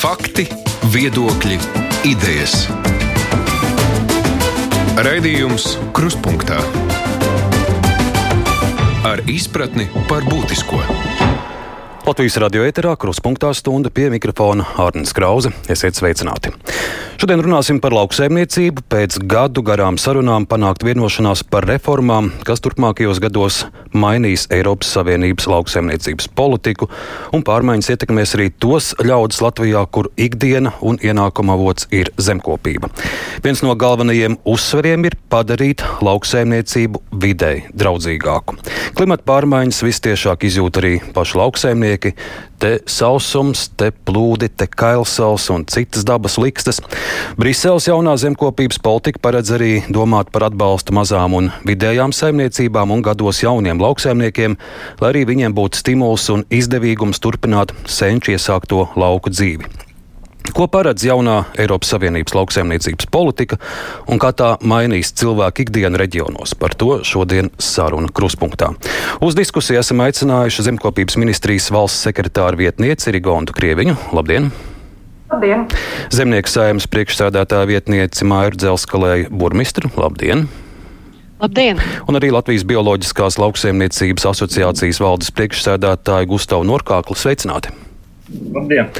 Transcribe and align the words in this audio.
Fakti, 0.00 0.46
viedokļi, 0.94 1.58
idejas. 2.08 2.54
Raidījums 5.04 5.74
Kruspunkta 5.92 6.56
ar 9.04 9.20
izpratni 9.28 9.90
par 10.08 10.24
būtisko. 10.24 10.80
Latvijas 12.08 12.40
radio 12.40 12.64
eterā 12.64 12.94
kruspunktā 12.96 13.52
stunda 13.52 13.92
pie 13.92 14.08
mikrofona 14.08 14.64
Hārnas 14.78 15.12
Krause. 15.12 15.52
Esiet 15.68 16.00
sveicināti! 16.00 16.54
Šodien 17.20 17.42
runāsim 17.44 17.76
par 17.84 17.92
lauksaimniecību. 17.92 18.80
Pēc 18.88 19.18
gadu 19.28 19.60
garām 19.60 19.98
sarunām 20.00 20.46
panākt 20.48 20.86
vienošanās 20.88 21.42
par 21.52 21.66
reformām, 21.68 22.30
kas 22.48 22.64
turpmākajos 22.64 23.20
gados 23.20 23.58
mainīs 23.92 24.46
Eiropas 24.48 24.94
Savienības 24.96 25.44
lauksaimniecības 25.52 26.30
politiku, 26.32 26.88
un 27.36 27.44
pārmaiņas 27.44 27.92
ietekmēs 27.92 28.32
arī 28.38 28.48
tos 28.64 28.94
ļaudis 29.04 29.42
Latvijā, 29.44 29.84
kur 29.92 30.08
ikdiena 30.16 30.72
un 30.80 30.96
ienākuma 31.04 31.58
avots 31.60 31.90
ir 31.92 32.08
zemkopība. 32.16 32.88
Viens 33.44 33.60
no 33.66 33.76
galvenajiem 33.76 34.40
uzsveriem 34.48 35.04
ir 35.10 35.20
padarīt 35.28 35.84
lauksaimniecību 36.00 37.04
videi 37.20 37.66
draudzīgāku. 37.76 38.56
Klimata 38.96 39.28
pārmaiņas 39.28 39.84
vistiešāk 39.84 40.48
izjūt 40.48 40.80
arī 40.80 40.96
paši 41.12 41.44
lauksaimnieki. 41.44 42.16
Te 42.60 42.74
sausums, 42.84 43.70
te 43.80 43.88
plūdi, 43.88 44.50
te 44.52 44.66
kailsals 44.68 45.46
un 45.54 45.64
citas 45.64 46.04
dabas 46.04 46.36
likstas. 46.36 46.82
Briseles 47.40 47.88
jaunā 47.88 48.18
zemkopības 48.20 48.82
politika 48.84 49.22
paredz 49.24 49.54
arī 49.56 49.72
domāt 49.88 50.28
par 50.34 50.50
atbalstu 50.50 50.92
mazām 50.92 51.38
un 51.38 51.50
vidējām 51.64 52.12
saimniecībām 52.12 52.92
un 52.92 53.04
gados 53.06 53.40
jauniem 53.40 53.80
lauksaimniekiem, 53.80 54.58
lai 55.00 55.12
arī 55.14 55.24
viņiem 55.32 55.56
būtu 55.56 55.80
stimuls 55.80 56.28
un 56.34 56.44
izdevīgums 56.52 57.24
turpināt 57.24 57.72
senču 57.88 58.36
iesākto 58.36 58.90
lauku 58.92 59.32
dzīvi. 59.32 59.89
Ko 60.54 60.66
paredz 60.70 61.04
jaunā 61.06 61.44
Eiropas 61.60 61.92
Savienības 61.92 62.34
lauksaimniecības 62.34 63.08
politika 63.12 63.58
un 64.10 64.18
kā 64.20 64.32
tā 64.36 64.54
mainīs 64.66 65.12
cilvēku 65.20 65.64
ikdienu 65.66 66.00
reģionos? 66.00 66.56
Par 66.58 66.74
to 66.78 66.98
šodien 67.06 67.52
saruna 67.60 68.10
kruspunktā. 68.14 68.72
Uz 69.24 69.36
diskusiju 69.38 69.78
esam 69.80 70.02
aicinājuši 70.04 70.66
Zemkopības 70.70 71.18
ministrijas 71.20 71.70
valsts 71.74 72.08
sekretāra 72.08 72.58
vietnieci 72.58 73.14
Rigondu 73.14 73.54
Krieviņu. 73.56 73.96
Labdien! 74.16 74.50
Labdien! 75.30 75.68
Zemnieku 76.10 76.50
saimnes 76.50 76.88
priekšsēdētāja 76.90 77.68
vietnieci 77.70 78.26
Māra 78.26 78.56
Dzelskalēja 78.56 79.30
burmistru. 79.30 79.92
Labdien! 80.00 80.48
Labdien! 81.40 81.78
Un 82.10 82.18
arī 82.18 82.32
Latvijas 82.34 82.66
Bioloģiskās 82.68 83.38
lauksaimniecības 83.40 84.26
asociācijas 84.32 85.00
valdes 85.00 85.30
priekšsēdētāja 85.38 86.28
Gustavu 86.28 86.66
Norkāklu 86.68 87.16
sveicināti! 87.16 87.72
Labdien! 88.56 88.90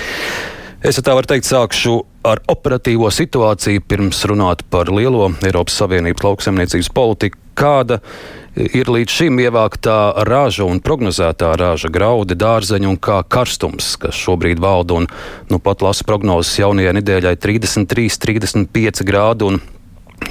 Es 0.80 0.96
tā 0.96 1.12
varu 1.12 1.28
teikt, 1.28 1.44
sākšu 1.44 1.98
ar 2.24 2.40
operatīvo 2.48 3.10
situāciju, 3.12 3.82
pirms 3.84 4.22
runāt 4.30 4.62
par 4.72 4.88
lielo 4.88 5.26
Eiropas 5.44 5.74
Savienības 5.76 6.24
lauksaimniecības 6.24 6.88
politiku. 6.96 7.36
Kāda 7.60 7.98
ir 8.56 8.88
līdz 8.88 9.12
šim 9.12 9.42
ievāktā 9.44 10.24
raža 10.24 10.64
un 10.64 10.80
prognozētā 10.80 11.50
raža, 11.60 11.90
graudi, 11.92 12.38
dārzeņi 12.40 12.88
un 12.88 12.96
kā 12.96 13.18
karstums, 13.28 13.90
kas 14.00 14.16
šobrīd 14.16 14.62
valda. 14.64 15.02
Un, 15.02 15.08
nu, 15.52 15.58
pat 15.60 15.84
lasu 15.84 16.06
prognozes 16.08 16.56
jaunajai 16.62 16.96
nedēļai 16.96 17.34
33, 17.36 18.16
35 18.24 19.04
grādi. 19.04 19.50
Un, 19.50 19.60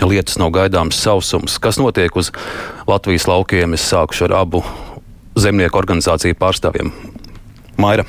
Lietas 0.05 0.37
nav 0.41 0.51
gaidāms 0.53 0.97
sausums. 1.01 1.57
Kas 1.61 1.77
notiek 1.81 2.13
uz 2.17 2.29
Latvijas 2.89 3.25
laukiem? 3.29 3.73
Es 3.77 3.85
sākušu 3.89 4.27
ar 4.29 4.35
abu 4.45 4.63
zemnieku 5.37 5.81
organizāciju 5.81 6.37
pārstāvjiem. 6.41 6.93
Maira. 7.81 8.05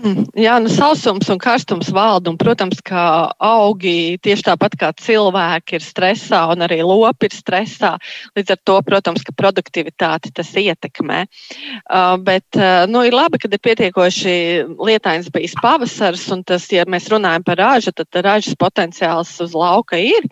Mm, 0.00 0.30
jā, 0.40 0.54
nu, 0.64 0.70
sausums 0.72 1.28
un 1.28 1.38
karstums 1.40 1.90
valda. 1.92 2.30
Un, 2.32 2.38
protams, 2.40 2.78
ka 2.84 3.02
augi 3.44 4.16
tieši 4.24 4.46
tāpat 4.46 4.76
kā 4.80 4.88
cilvēki 4.96 5.76
ir 5.76 5.84
stresā 5.84 6.40
un 6.54 6.64
arī 6.64 6.78
lopi 6.86 7.28
ir 7.28 7.36
stresā. 7.36 7.92
Līdz 8.38 8.54
ar 8.54 8.60
to, 8.64 8.78
protams, 8.86 9.24
ka 9.26 9.34
produktivitāti 9.36 10.32
tas 10.36 10.54
ietekmē. 10.56 11.20
Uh, 11.26 12.16
bet 12.24 12.56
uh, 12.56 12.86
nu, 12.88 13.04
ir 13.04 13.16
labi, 13.16 13.42
ka 13.42 13.50
ir 13.50 13.60
pietiekoši 13.60 14.36
lietains 14.80 15.28
bijis 15.34 15.58
pavasars. 15.60 16.24
Un 16.32 16.46
tas, 16.48 16.64
ja 16.72 16.86
mēs 16.88 17.10
runājam 17.12 17.44
par 17.44 17.60
ražu, 17.60 17.92
tad 17.92 18.22
ražas 18.24 18.56
potenciāls 18.56 19.36
uz 19.44 19.52
lauka 19.52 20.00
ir. 20.00 20.24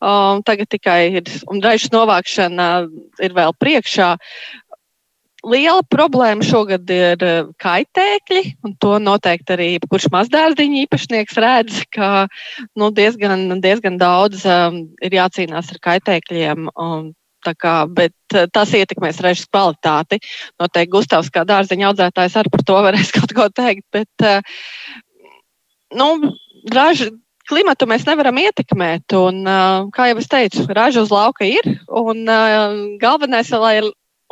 Uh, 0.00 0.40
tagad 0.48 0.72
tikai 0.72 1.00
ir, 1.20 1.28
un 1.52 1.60
ražas 1.60 1.92
novākšana 1.92 2.72
ir 3.20 3.36
vēl 3.36 3.52
priekšā. 3.60 4.14
Liela 5.42 5.82
problēma 5.90 6.44
šogad 6.46 6.90
ir 6.94 7.22
eh, 7.26 7.38
kaitēkļi, 7.62 8.42
un 8.62 8.76
to 8.78 8.94
noteikti 9.02 9.54
arī 9.56 9.70
kurš 9.90 10.06
mazdārziņa 10.14 10.84
īpašnieks 10.84 11.38
redz, 11.42 11.80
ka 11.90 12.28
nu, 12.78 12.92
diezgan, 12.94 13.48
diezgan 13.64 13.98
daudz 13.98 14.44
um, 14.46 14.84
ir 15.02 15.16
jācīnās 15.18 15.72
ar 15.74 15.80
kaitēkļiem. 15.82 16.68
Un, 16.78 17.10
kā, 17.58 17.74
bet 17.90 18.14
eh, 18.38 18.46
tas 18.54 18.70
ietekmēs 18.78 19.18
režas 19.24 19.48
kvalitāti. 19.50 20.20
Noteikti 20.62 20.92
Gustavs, 20.92 21.32
kā 21.34 21.42
dārziņa 21.48 21.88
audzētājs, 21.90 22.38
arī 22.38 22.52
par 22.52 22.62
to 22.68 22.76
varēs 22.86 23.10
kaut 23.16 23.34
ko 23.34 23.48
teikt. 23.50 23.82
Bet, 23.90 24.22
uh, 24.22 24.38
nu, 25.98 26.06
raža, 26.70 27.08
klimatu 27.50 27.88
mēs 27.90 28.06
nevaram 28.06 28.38
ietekmēt. 28.44 29.10
Un, 29.18 29.42
kā 29.90 30.06
jau 30.12 30.22
es 30.22 30.30
teicu, 30.30 30.68
raža 30.70 31.02
uz 31.02 31.10
lauka 31.10 31.50
ir. 31.50 31.66
Un, 31.90 32.22
galvenais, 33.02 33.50
lai 33.58 33.74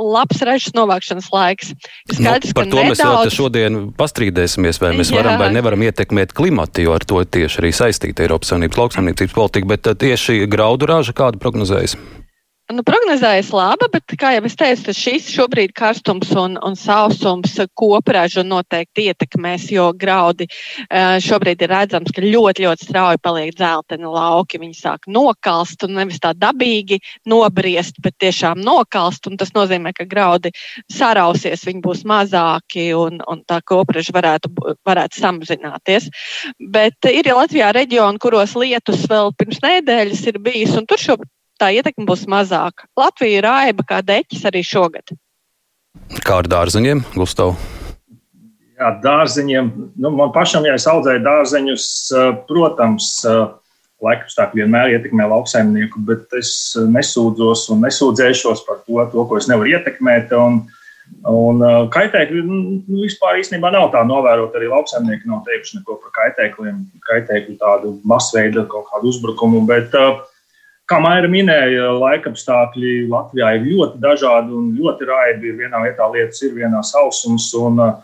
labs 0.00 0.40
ražas 0.46 0.74
novākšanas 0.76 1.28
laiks. 1.34 1.72
Nu, 1.74 2.16
skaidrs, 2.16 2.52
nu, 2.52 2.56
par 2.56 2.70
to 2.70 2.80
nedaudz... 2.80 3.28
mēs 3.28 3.36
šodien 3.36 3.80
pastrīdēsimies, 3.98 4.80
vai 4.82 4.94
mēs 4.98 5.12
Jā. 5.12 5.20
varam 5.20 5.40
vai 5.42 5.50
nevaram 5.54 5.84
ietekmēt 5.86 6.34
klimatu, 6.36 6.86
jo 6.86 6.96
ar 6.96 7.04
to 7.04 7.22
tieši 7.24 7.62
arī 7.62 7.74
saistīta 7.76 8.24
Eiropas 8.26 8.52
Savienības 8.52 8.80
lauksaimniecības 8.80 9.36
politika, 9.36 9.70
bet 9.74 9.92
tieši 10.00 10.44
graudu 10.50 10.88
raža 10.90 11.16
kādu 11.16 11.42
prognozējas? 11.42 11.98
Nu, 12.70 12.84
prognozējas 12.86 13.48
laba, 13.50 13.88
bet, 13.90 14.12
kā 14.14 14.28
jau 14.36 14.42
es 14.46 14.54
teicu, 14.54 14.92
šis 14.94 15.26
šobrīd 15.34 15.72
karstums 15.74 16.28
un, 16.38 16.52
un 16.62 16.76
sausums 16.78 17.56
kopražu 17.74 18.44
noteikti 18.46 19.08
ietekmēs, 19.10 19.64
jo 19.74 19.88
graudi 19.98 20.46
eh, 20.46 21.16
šobrīd 21.24 21.64
ir 21.64 21.72
redzams, 21.72 22.12
ka 22.14 22.22
ļoti, 22.22 22.62
ļoti 22.68 22.86
strauji 22.86 23.18
paliek 23.24 23.56
dzelteni 23.58 24.06
lauki. 24.06 24.60
Viņi 24.62 24.78
sāk 24.78 25.08
nokalst 25.10 25.82
un 25.86 25.96
nevis 25.98 26.22
tā 26.22 26.30
dabīgi 26.38 27.00
nobriest, 27.32 27.98
bet 28.04 28.14
tiešām 28.22 28.62
nokalst. 28.62 29.26
Tas 29.40 29.50
nozīmē, 29.56 29.90
ka 29.96 30.06
graudi 30.06 30.54
sarausies, 30.92 31.66
viņi 31.66 31.82
būs 31.82 32.04
mazāki 32.06 32.90
un, 32.94 33.18
un 33.26 33.42
tā 33.50 33.58
kopraža 33.66 34.14
varētu, 34.14 34.52
varētu 34.86 35.24
samazināties. 35.24 36.06
Bet 36.70 37.10
ir 37.10 37.26
ja 37.26 37.34
Latvijā 37.40 37.74
reģioni, 37.74 38.22
kuros 38.22 38.54
lietus 38.54 39.08
vēl 39.10 39.34
pirms 39.34 39.58
nedēļas 39.66 40.26
ir 40.30 40.42
bijis, 40.46 40.78
un 40.78 40.86
tur 40.86 41.02
šobrīd 41.02 41.34
tā 41.60 41.70
ietekme 41.76 42.08
būs 42.08 42.24
mazāka. 42.30 42.88
Latvija 42.98 43.42
ir 43.42 43.50
aiba 43.50 43.86
kā 43.86 44.00
deķis 44.04 44.46
arī 44.50 44.64
šogad. 44.66 45.14
Kā 46.24 46.40
ar 46.40 46.48
dārzeņiem, 46.50 47.04
Gustav? 47.14 47.54
Jā, 48.80 48.94
dārzeņiem. 49.04 49.70
Nu, 50.00 50.12
man 50.16 50.32
pašam, 50.32 50.64
ja 50.64 50.76
es 50.78 50.86
audzēju 50.88 51.20
dārzeņus, 51.26 51.86
protams, 52.48 53.12
laikapstākļi 54.00 54.62
vienmēr 54.62 54.94
ietekmē 54.94 55.26
lauksaimnieku, 55.28 56.00
bet 56.08 56.32
es 56.38 56.72
nesūdzos 56.88 57.66
un 57.74 57.82
nesūdzēšos 57.84 58.64
par 58.68 58.80
to, 58.86 59.02
to 59.12 59.24
ko 59.28 59.40
es 59.40 59.48
nevaru 59.50 59.74
ietekmēt. 59.74 60.32
Un, 60.32 60.62
un 61.28 61.60
kaitēkļi 61.92 62.46
nu, 62.46 62.62
vispār 63.02 63.42
īstenībā 63.42 63.74
nav 63.74 63.90
tā 63.92 64.00
novērot. 64.08 64.56
Arī 64.56 64.72
lauksaimnieki 64.72 65.28
nav 65.28 65.44
teikuši 65.48 65.82
neko 65.82 66.00
par 66.00 66.16
kaitēkļiem, 66.22 66.80
kaitēkļu 67.10 67.58
tādu 67.60 67.94
masveida 68.08 68.64
kaut 68.72 68.88
kādu 68.94 69.12
uzbrukumu. 69.12 69.66
Bet, 69.68 69.92
uh, 69.98 70.22
Kā 70.90 70.98
Maija 70.98 71.28
minēja, 71.30 71.84
laikapstākļi 72.02 73.04
Latvijā 73.12 73.52
ir 73.54 73.66
ļoti 73.68 74.00
dažādi 74.02 74.56
un 74.58 74.72
ļoti 74.74 75.06
raibi. 75.06 75.52
Vienā 75.60 75.84
vietā 75.84 76.08
lietas 76.10 76.42
ir 76.42 76.56
vienā 76.56 76.80
sausums, 76.82 77.46
un 77.54 77.78
uh, 77.84 78.00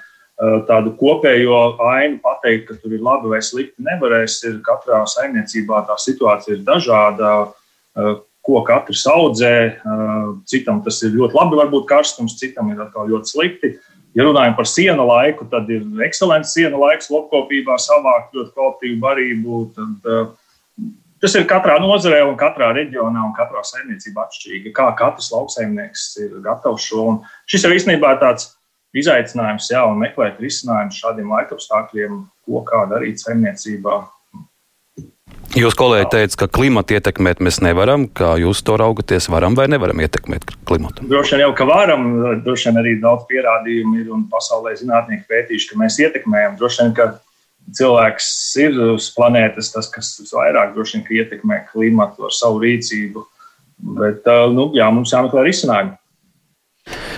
tādu 0.69 0.93
kopējo 1.01 1.57
ainu 1.83 2.21
pateikt, 2.23 2.69
ka 2.69 2.77
tur 2.79 2.95
ir 2.95 3.03
labi 3.03 3.33
vai 3.33 3.41
slikti, 3.43 3.83
nevarēs. 3.83 4.39
Ir 4.47 4.61
katrā 4.63 5.01
saimniecībā 5.11 5.83
tā 5.89 5.99
situācija 5.99 6.55
ir 6.55 6.63
dažāda, 6.69 7.35
uh, 7.51 8.15
ko 8.47 8.63
katrs 8.71 9.03
audzē. 9.11 9.57
Uh, 9.83 10.31
citam 10.47 10.79
tas 10.87 11.03
ir 11.03 11.19
ļoti 11.19 11.41
labi, 11.41 11.59
varbūt 11.65 11.91
karstums, 11.91 12.39
citam 12.39 12.71
ir 12.71 12.87
atkal 12.87 13.11
ļoti 13.11 13.35
slikti. 13.35 13.75
Ja 14.15 14.31
runājam 14.31 14.55
par 14.55 14.71
sienu 14.71 15.11
laiku, 15.11 15.51
tad 15.51 15.67
ir 15.75 15.83
ekscelents 16.07 16.55
sienu 16.55 16.79
laiks 16.87 17.11
lopkopībā, 17.11 17.83
savākt 17.83 18.39
ļoti 18.39 18.55
kvalitīvu 18.55 19.03
barību. 19.03 19.63
Tad, 19.75 20.37
Tas 21.27 21.35
ir 21.35 21.47
katrā 21.51 21.81
nozarē, 21.83 22.21
un 22.23 22.37
katrā 22.39 22.69
reģionā 22.71 23.19
un 23.27 23.33
katrā 23.35 23.59
saimniecībā 23.67 24.29
atšķirīgi. 24.29 24.71
Kā 24.77 24.85
katrs 24.95 25.33
lauksaimnieks 25.35 26.05
ir 26.23 26.37
gatavs 26.45 26.85
šo. 26.87 27.07
Un 27.11 27.17
šis 27.51 27.65
ir 27.67 27.75
īstenībā 27.75 28.13
tāds 28.21 28.53
izaicinājums, 28.95 29.67
jā, 29.73 29.81
un 29.91 29.99
meklēt 29.99 30.39
risinājumu 30.39 30.95
šādiem 30.95 31.35
laikapstākļiem, 31.35 32.21
ko 32.47 32.63
kā 32.69 32.85
darīt 32.93 33.25
saimniecībā. 33.25 33.97
Jūs 35.59 35.75
kolēģi 35.75 36.07
teica, 36.15 36.45
ka 36.45 36.51
klimatu 36.61 36.95
ietekmēt 36.95 37.43
mēs 37.43 37.59
nevaram. 37.65 38.07
Kā 38.07 38.37
jūs 38.39 38.63
to 38.63 38.79
raugaties, 38.79 39.27
varam 39.27 39.59
vai 39.59 39.67
nevaram 39.73 39.99
ietekmēt 40.07 40.47
klimatu? 40.71 41.11
Droši 41.11 41.35
vien 41.35 41.49
jau, 41.49 41.53
ka 41.59 41.67
varam. 41.67 42.07
Droši 42.47 42.71
vien 42.71 42.83
arī 42.85 42.95
daudz 43.03 43.27
pierādījumu 43.27 43.99
ir 43.99 44.15
un 44.15 44.29
pasaulē 44.31 44.79
zinātnieki 44.79 45.27
pētījuši, 45.27 45.73
ka 45.73 45.83
mēs 45.83 45.99
ietekmējam. 46.07 46.55
Droši 46.63 46.85
vien, 46.85 46.95
ka 46.95 47.17
cilvēks 47.75 48.29
ir 48.63 48.79
uz 48.95 49.09
planētas 49.17 49.73
tas, 49.75 49.91
kas 49.93 50.15
visvairāk 50.23 50.75
droši 50.77 51.01
vien 51.01 51.23
ietekmē 51.23 51.63
klimatu 51.73 52.29
ar 52.29 52.35
savu 52.35 52.63
rīcību. 52.63 53.25
Bet 53.99 54.29
nu, 54.55 54.71
jā, 54.77 54.89
mums 54.95 55.13
jāmeklē 55.13 55.49
risinājumi. 55.49 55.97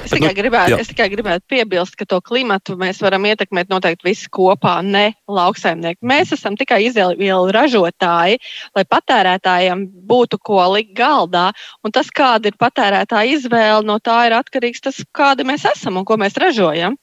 Es 0.09 0.15
tikai, 0.15 0.31
nu, 0.31 0.37
gribētu, 0.39 0.73
jā. 0.73 0.77
es 0.81 0.89
tikai 0.89 1.07
gribētu 1.13 1.45
piebilst, 1.53 1.97
ka 2.01 2.07
to 2.09 2.19
klimatu 2.25 2.79
mēs 2.81 3.03
varam 3.05 3.27
ietekmēt 3.29 3.69
noteikti 3.69 4.07
visi 4.09 4.31
kopā, 4.33 4.79
ne 4.81 5.11
lauksaimnieki. 5.29 6.01
Mēs 6.09 6.33
esam 6.33 6.57
tikai 6.57 6.81
izvēlu 6.87 7.53
ražotāji, 7.53 8.39
lai 8.79 8.85
patērētājiem 8.89 9.85
būtu 10.09 10.41
ko 10.41 10.63
likt 10.73 10.95
galdā. 10.97 11.51
Un 11.85 11.93
tas, 11.93 12.09
kāda 12.09 12.49
ir 12.49 12.57
patērētāja 12.57 13.37
izvēle, 13.37 13.85
no 13.85 13.99
tā 14.01 14.23
ir 14.31 14.39
atkarīgs 14.39 14.87
tas, 14.89 15.03
kāda 15.13 15.45
mēs 15.45 15.69
esam 15.69 16.01
un 16.01 16.09
ko 16.09 16.17
mēs 16.21 16.41
ražojam. 16.41 16.97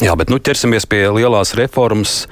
Jā, 0.00 0.12
bet 0.12 0.28
nu 0.32 0.36
ķersimies 0.40 0.84
pie 0.88 1.06
lielās 1.12 1.54
reformas. 1.56 2.26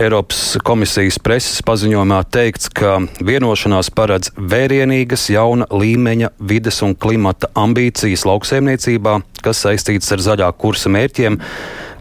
Eiropas 0.00 0.56
komisijas 0.66 1.20
preses 1.22 1.60
paziņojumā 1.66 2.18
teikts, 2.34 2.66
ka 2.74 2.96
vienošanās 3.26 3.92
paredz 3.94 4.32
vērienīgas 4.38 5.28
jauna 5.30 5.68
līmeņa 5.70 6.32
vides 6.50 6.80
un 6.86 6.96
klimata 6.98 7.50
ambīcijas 7.58 8.24
lauksaimniecībā, 8.26 9.14
kas 9.44 9.62
saistītas 9.66 10.10
ar 10.16 10.24
zaļā 10.24 10.50
kursa 10.58 10.90
mērķiem, 10.90 11.38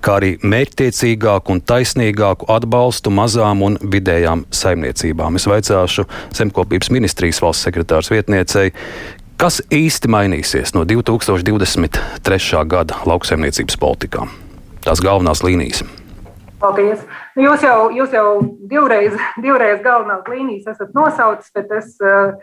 kā 0.05 0.17
arī 0.21 0.33
mērķtiecīgāku 0.41 1.57
un 1.57 1.63
taisnīgāku 1.69 2.49
atbalstu 2.53 3.13
mazām 3.13 3.61
un 3.67 3.77
vidējām 3.81 4.47
saimniecībām. 4.49 5.37
Es 5.37 5.49
vaicāšu 5.49 6.05
Zemkopības 6.39 6.93
ministrijas 6.95 7.43
valsts 7.45 7.69
sekretārs 7.69 8.09
vietniecei, 8.13 8.69
kas 9.37 9.61
īsti 9.69 10.13
mainīsies 10.17 10.73
no 10.77 10.85
2023. 10.87 12.69
gada 12.73 13.01
lauksaimniecības 13.09 13.81
politikām 13.81 14.48
tās 14.89 15.03
galvenās 15.05 15.43
līnijas. 15.45 15.83
Paldies. 16.59 17.03
Nu, 17.37 17.45
jūs 17.45 17.63
jau, 17.63 17.89
jūs 17.95 18.13
jau 18.15 18.29
divreiz, 18.67 19.15
divreiz 19.39 19.83
galvenās 19.85 20.25
līnijas 20.27 20.73
esat 20.73 20.95
nosaucis, 20.97 21.53
bet 21.55 21.71
es 21.77 21.93
uh, 22.03 22.33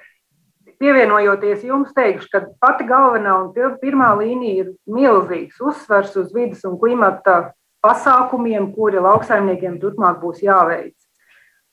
pievienojoties 0.80 1.64
jums 1.66 1.92
teikšu, 1.96 2.30
ka 2.32 2.42
pati 2.62 2.86
galvenā 2.88 3.34
un 3.42 3.74
pirmā 3.82 4.12
līnija 4.20 4.64
ir 4.64 4.70
milzīgs 4.88 5.60
uzsvers 5.60 6.14
uz 6.16 6.30
vidas 6.34 6.64
un 6.68 6.78
klimata 6.80 7.52
pasākumiem, 7.84 8.70
kuri 8.76 9.02
lauksaimniekiem 9.02 9.76
turpmāk 9.82 10.22
būs 10.22 10.40
jāveic. 10.46 10.94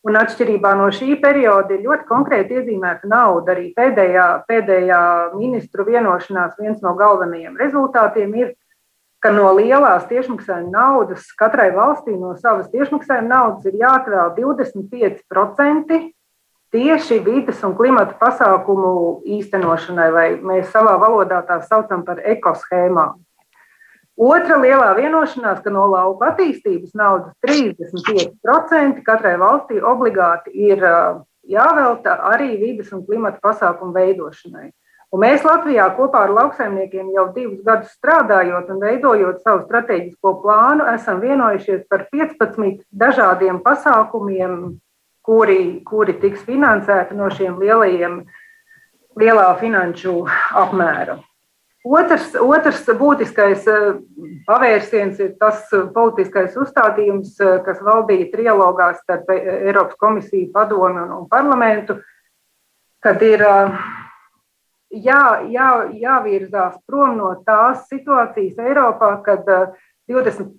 Un 0.03 0.17
atšķirībā 0.19 0.73
no 0.75 0.89
šī 0.91 1.15
perioda 1.21 1.77
ir 1.77 1.85
ļoti 1.85 2.03
konkrēti 2.09 2.57
iezīmēta 2.59 3.07
nauda. 3.07 3.53
Arī 3.53 3.69
pēdējā, 3.77 4.25
pēdējā 4.49 4.99
ministru 5.37 5.85
vienošanās 5.87 6.57
viens 6.59 6.83
no 6.83 6.91
galvenajiem 6.99 7.55
rezultātiem 7.61 8.35
ir 8.35 8.51
ka 9.23 9.31
no 9.31 9.53
lielās 9.55 10.03
tiešmaksājuma 10.09 10.73
naudas 10.73 11.29
katrai 11.39 11.69
valstī 11.75 12.17
no 12.19 12.33
savas 12.41 12.67
tiešmaksājuma 12.73 13.29
naudas 13.29 13.69
ir 13.69 13.79
jāatvēl 13.79 14.33
25% 14.35 16.01
tieši 16.73 17.19
vidas 17.23 17.61
un 17.63 17.75
klimata 17.77 18.17
pasākumu 18.19 19.21
īstenošanai, 19.37 20.09
vai 20.11 20.27
mēs 20.41 20.73
savā 20.73 20.97
valodā 20.99 21.43
tā 21.47 21.61
saucam 21.69 22.03
par 22.03 22.19
ekoshēmām. 22.19 23.21
Otra 24.13 24.59
lielā 24.61 24.91
vienošanās, 24.97 25.61
ka 25.63 25.71
no 25.73 25.87
lauka 25.89 26.33
attīstības 26.33 26.93
naudas 26.97 27.33
35% 27.45 29.01
katrai 29.05 29.37
valstī 29.41 29.79
obligāti 29.81 30.53
ir 30.69 30.83
jāvelta 31.49 32.19
arī 32.33 32.53
vidas 32.59 32.91
un 32.93 33.05
klimata 33.07 33.41
pasākumu 33.41 33.95
veidošanai. 33.95 34.69
Un 35.13 35.21
mēs 35.21 35.43
Latvijā 35.45 35.85
kopā 35.93 36.23
ar 36.25 36.31
lauksaimniekiem 36.33 37.11
jau 37.13 37.27
divus 37.35 37.59
gadus 37.65 37.91
strādājot 37.93 38.71
un 38.73 38.79
veidojot 38.81 39.43
savu 39.43 39.61
strateģisko 39.67 40.31
plānu, 40.41 40.87
esam 40.89 41.19
vienojušies 41.21 41.83
par 41.85 42.07
15 42.09 42.79
dažādiem 42.89 43.59
pasākumiem, 43.61 44.55
kuri, 45.21 45.59
kuri 45.85 46.17
tiks 46.17 46.41
finansēti 46.47 47.13
no 47.19 47.29
šiem 47.29 47.61
lielajiem, 47.61 48.23
lielā 49.21 49.45
finanšu 49.61 50.15
apmēra. 50.63 51.19
Otrs, 51.83 52.33
otrs 52.39 52.85
būtiskais 52.97 53.67
eh, 53.69 53.89
pavērsiens 54.47 55.19
ir 55.21 55.33
tas 55.37 55.67
politiskais 55.93 56.55
uzstādījums, 56.57 57.35
eh, 57.37 57.59
kas 57.67 57.83
valdīja 57.85 58.31
trialogā 58.33 58.93
starp 59.03 59.29
Eiropas 59.35 59.99
komisiju, 60.01 60.49
padomu 60.55 61.05
un 61.19 61.27
parlamentu, 61.29 61.99
kad 63.03 63.19
ir 63.21 63.43
uh, 63.43 63.75
jā, 64.93 65.23
jā, 65.49 65.69
jāvirzās 65.99 66.77
prom 66.87 67.17
no 67.17 67.33
tās 67.45 67.87
situācijas 67.89 68.59
Eiropā, 68.61 69.15
kad 69.25 69.47
20% 70.09 70.53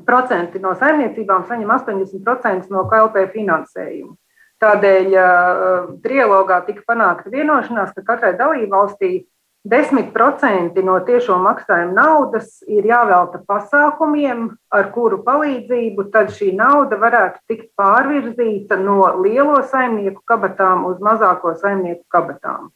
eh, 0.00 0.60
no 0.62 0.74
saimniecībām 0.78 1.46
saņem 1.48 1.74
80% 1.76 2.70
no 2.70 2.86
KLP 2.90 3.26
finansējuma. 3.34 4.14
Tādēļ 4.60 5.14
uh, 5.16 5.84
trilogā 6.04 6.58
tika 6.66 6.82
panākta 6.84 7.30
vienošanās, 7.32 7.94
ka 7.96 8.02
katrai 8.04 8.34
dalībvalstī 8.36 9.22
10% 9.64 10.82
no 10.84 10.98
tiešo 11.04 11.38
maksājumu 11.40 11.92
naudas 11.96 12.60
ir 12.68 12.84
jāvelta 12.88 13.40
pasākumiem, 13.48 14.50
ar 14.72 14.90
kuru 14.92 15.22
palīdzību 15.24 16.06
tad 16.12 16.32
šī 16.36 16.54
nauda 16.56 16.96
varētu 17.00 17.40
tikt 17.48 17.70
pārvirzīta 17.76 18.76
no 18.80 19.00
lielo 19.20 19.62
saimnieku 19.72 20.20
kabatām 20.28 20.84
uz 20.88 21.00
mazāko 21.04 21.54
saimnieku 21.60 22.04
kabatām. 22.08 22.68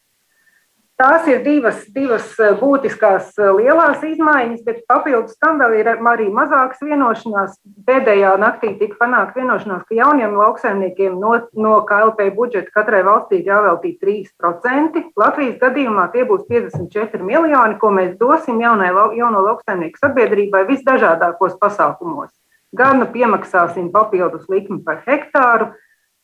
Tās 0.94 1.24
ir 1.26 1.40
divas, 1.42 1.80
divas 1.90 2.28
eh, 2.38 2.52
būtiskās 2.54 3.32
eh, 3.40 3.48
lielās 3.56 4.04
izmaiņas, 4.06 4.60
bet 4.62 4.84
papildus 4.86 5.34
tam 5.42 5.58
vēl 5.58 5.80
ir 5.80 5.88
arī 5.90 6.28
mazākas 6.30 6.84
vienošanās. 6.86 7.56
Pēdējā 7.88 8.36
naktī 8.38 8.70
tika 8.78 9.00
panākta 9.00 9.40
vienošanās, 9.40 9.82
ka 9.88 9.98
jauniem 9.98 10.36
lauksaimniekiem 10.38 11.18
no, 11.18 11.32
no 11.58 11.80
KLP 11.88 12.28
budžeta 12.36 12.70
katrai 12.78 13.02
valstī 13.02 13.40
ir 13.40 13.50
jāveltī 13.50 13.96
3%. 13.98 15.02
Latvijas 15.18 15.58
gadījumā 15.64 16.06
tie 16.14 16.28
būs 16.30 16.46
54 16.46 17.26
miljoni, 17.26 17.80
ko 17.82 17.90
mēs 17.90 18.14
dosim 18.20 18.62
jaunai, 18.62 18.94
jauno 19.18 19.42
lauksaimnieku 19.48 19.98
sabiedrībai 19.98 20.62
visdažādākos 20.70 21.58
pasākumos. 21.58 22.30
Gan 22.70 23.02
piemaksāsim 23.10 23.90
papildus 23.90 24.46
likmi 24.46 24.78
par 24.86 25.02
hektāru, 25.08 25.72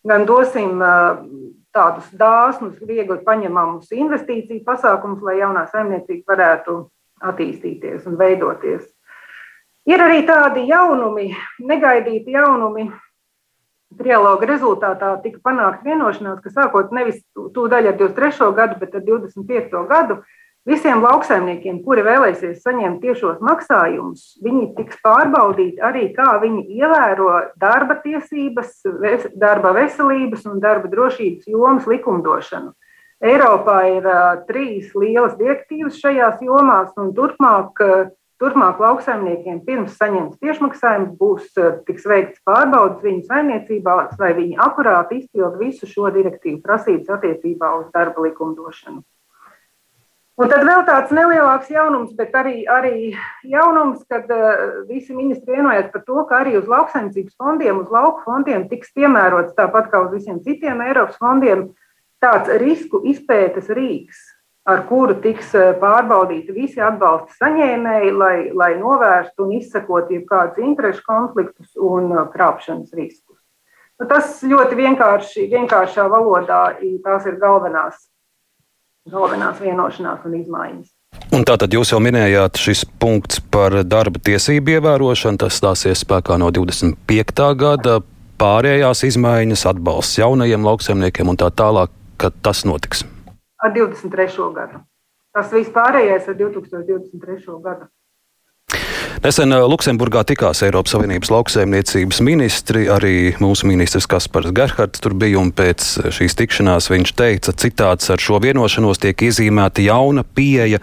gan 0.07 0.31
dosim 0.31 0.79
uh, 0.79 1.27
tādus 1.75 2.09
dāsnus, 2.17 2.79
viegli 2.87 3.19
paņemamus 3.27 3.93
investīciju 3.95 4.65
pasākumus, 4.67 5.23
lai 5.23 5.39
jaunā 5.41 5.67
saimniecība 5.71 6.35
varētu 6.35 6.81
attīstīties 7.31 8.09
un 8.09 8.19
veidoties. 8.21 8.89
Ir 9.89 10.03
arī 10.03 10.25
tādi 10.29 10.67
jaunumi, 10.69 11.31
negaidīti 11.65 12.37
jaunumi. 12.37 12.91
Trialoga 13.99 14.47
rezultātā 14.47 15.17
tika 15.25 15.41
panākta 15.43 15.89
vienošanās, 15.89 16.39
ka 16.45 16.53
sākot 16.55 16.93
nevis 16.95 17.17
tūdaļ 17.35 17.89
ar 17.91 17.97
23. 17.99 18.53
gadu, 18.55 18.77
bet 18.79 18.95
ar 18.95 19.03
25. 19.03 19.81
gadu, 19.91 20.21
Visiem 20.69 21.01
lauksaimniekiem, 21.01 21.79
kuri 21.87 22.03
vēlēsies 22.05 22.59
saņemt 22.61 23.01
tiešos 23.01 23.39
maksājumus, 23.41 24.35
viņi 24.45 24.67
tiks 24.77 24.99
pārbaudīti 25.01 25.81
arī, 25.81 26.11
kā 26.13 26.35
viņi 26.43 26.67
ievēro 26.77 27.31
darba 27.57 27.97
tiesības, 28.03 28.75
darba 29.41 29.73
veselības 29.73 30.45
un 30.51 30.59
darba 30.61 30.91
drošības 30.93 31.49
jomas 31.49 31.89
likumdošanu. 31.89 32.75
Eiropā 33.25 33.79
ir 33.89 34.05
uh, 34.09 34.43
trīs 34.49 34.93
lielas 34.97 35.33
direktīvas 35.39 35.97
šajās 36.01 36.43
jomās, 36.45 36.93
un 37.01 37.15
turpmāk, 37.17 37.81
uh, 37.85 38.11
turpmāk 38.41 38.81
lauksaimniekiem 38.85 39.63
pirms 39.65 39.97
saņemt 40.01 40.39
tiešmaksājumus 40.45 41.15
būs 41.21 41.47
uh, 41.57 41.79
tiks 41.89 42.05
veikts 42.09 42.45
pārbaudas 42.45 43.01
viņu 43.05 43.25
saimniecībā, 43.33 43.97
lai 44.21 44.35
viņi 44.37 44.61
akurāti 44.61 45.23
izpild 45.23 45.57
visu 45.61 45.89
šo 45.89 46.13
direktīvu 46.13 46.61
prasības 46.65 47.17
attiecībā 47.17 47.73
uz 47.81 47.89
darba 47.97 48.29
likumdošanu. 48.29 49.01
Un 50.41 50.49
tad 50.49 50.63
vēl 50.65 50.87
tāds 50.89 51.11
nelielāks 51.13 51.69
jaunums, 51.69 52.15
bet 52.17 52.33
arī, 52.39 52.63
arī 52.65 53.11
jaunums, 53.45 54.01
kad 54.09 54.31
uh, 54.33 54.87
visi 54.89 55.13
ministri 55.13 55.59
vienojas 55.59 55.91
par 55.93 56.05
to, 56.07 56.23
ka 56.31 56.39
arī 56.41 56.55
uz 56.57 56.71
lauksaimniecības 56.71 57.35
fondiem, 57.37 57.83
uz 57.83 57.91
lauku 57.93 58.25
fondiem 58.25 58.65
tiks 58.71 58.89
piemērots 58.97 59.53
tāpat 59.59 59.91
kā 59.93 60.01
uz 60.07 60.15
visiem 60.15 60.39
citiem 60.47 60.81
Eiropas 60.87 61.19
fondiem 61.21 61.67
tāds 62.25 62.49
risku 62.63 63.03
izpētes 63.11 63.69
rīks, 63.77 64.23
ar 64.69 64.87
kuru 64.89 65.19
tiks 65.21 65.53
eh, 65.59 65.75
pārbaudīti 65.81 66.57
visi 66.57 66.81
atbalsta 66.85 67.37
saņēmēji, 67.41 68.13
lai, 68.17 68.37
lai 68.57 68.71
novērstu 68.81 69.45
un 69.45 69.55
izsekot 69.59 70.09
jebkādus 70.13 70.61
interešu 70.65 71.05
konfliktus 71.05 71.77
un 71.77 72.13
eh, 72.15 72.25
krāpšanas 72.33 72.97
riskus. 72.97 73.37
Nu, 74.01 74.09
tas 74.09 74.39
ļoti 74.41 74.79
vienkārši, 74.79 75.51
vienkāršā 75.53 76.09
valodā 76.09 76.63
tās 77.05 77.29
ir 77.29 77.37
galvenās 77.41 78.07
galvenās 79.09 79.61
vienošanās 79.61 80.25
un 80.27 80.35
izmaiņas. 80.41 80.89
Un 81.35 81.45
tātad 81.47 81.73
jūs 81.75 81.93
jau 81.93 82.01
minējāt 82.03 82.59
šis 82.59 82.85
punkts 83.03 83.41
par 83.55 83.75
darba 83.87 84.19
tiesību 84.19 84.77
ievērošanu. 84.77 85.41
Tas 85.43 85.59
stāsies 85.61 86.03
spēkā 86.05 86.39
no 86.39 86.51
25. 86.51 87.55
gada. 87.57 88.01
pārējās 88.41 89.03
izmaiņas, 89.05 89.67
atbalsts 89.69 90.17
jaunajiem 90.17 90.65
lauksaimniekiem 90.65 91.29
un 91.29 91.37
tā 91.37 91.51
tālāk, 91.53 91.91
kad 92.17 92.33
tas 92.41 92.65
notiks? 92.65 93.05
Ar 93.61 93.75
23. 93.75 94.47
gadu. 94.57 94.81
Tas 95.37 95.53
viss 95.53 95.69
pārējais 95.75 96.29
ar 96.29 96.39
2023. 96.39 97.59
gadu. 97.61 97.91
Nesen 99.21 99.53
uh, 99.53 99.67
Luksemburgā 99.69 100.23
tikās 100.29 100.63
Eiropas 100.65 100.95
Savienības 100.95 101.33
lauksaimniecības 101.35 102.21
ministri, 102.25 102.87
arī 102.89 103.33
mūsu 103.43 103.67
ministrs 103.69 104.07
Kaspars 104.09 104.53
Gerhards 104.57 105.03
tur 105.03 105.17
bija, 105.19 105.41
un 105.43 105.51
pēc 105.53 105.89
šīs 106.15 106.39
tikšanās 106.39 106.89
viņš 106.93 107.13
teica, 107.19 107.53
citāts 107.53 108.13
ar 108.15 108.23
šo 108.23 108.39
vienošanos 108.41 109.03
tiek 109.03 109.27
iezīmēta 109.27 109.85
jauna 109.85 110.25
pieeja 110.25 110.81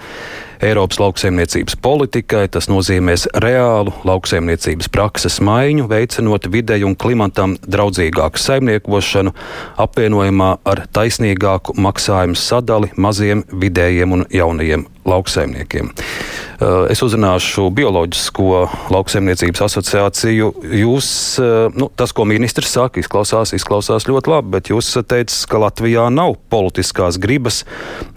Eiropas 0.61 0.99
lauksaimniecības 0.99 1.77
politikai. 1.81 2.43
Tas 2.51 2.67
nozīmēs 2.69 3.27
reālu 3.41 3.93
lauksaimniecības 4.07 4.91
prakses 4.93 5.39
maiņu, 5.41 5.87
veicinot 5.89 6.49
videi 6.53 6.83
un 6.87 6.97
klimatam 6.99 7.55
draudzīgāku 7.63 8.41
saimniekošanu, 8.41 9.33
apvienojumā 9.87 10.51
ar 10.67 10.83
taisnīgāku 10.93 11.77
maksājumu 11.79 12.37
sadali 12.37 12.91
maziem, 12.97 13.45
vidējiem 13.53 14.19
un 14.19 14.27
jaunajiem 14.33 14.87
lauksaimniekiem. 15.07 15.89
Uh, 16.57 16.85
es 16.91 17.01
uzrunāšu 17.05 17.67
Bioloģisko 17.77 18.63
lauksaimniecības 18.93 19.63
asociāciju. 19.67 20.51
Jūs, 20.81 21.09
uh, 21.41 21.67
nu, 21.77 21.89
tas, 21.95 22.13
ko 22.15 22.27
ministrs 22.29 22.73
saka, 22.75 23.01
izklausās, 23.01 23.53
izklausās 23.57 24.07
ļoti 24.09 24.33
labi, 24.33 24.53
bet 24.57 24.71
jūs 24.73 24.93
teicat, 24.99 25.33
ka 25.49 25.61
Latvijā 25.61 26.07
nav 26.13 26.37
politiskās 26.51 27.19
gribas 27.21 27.63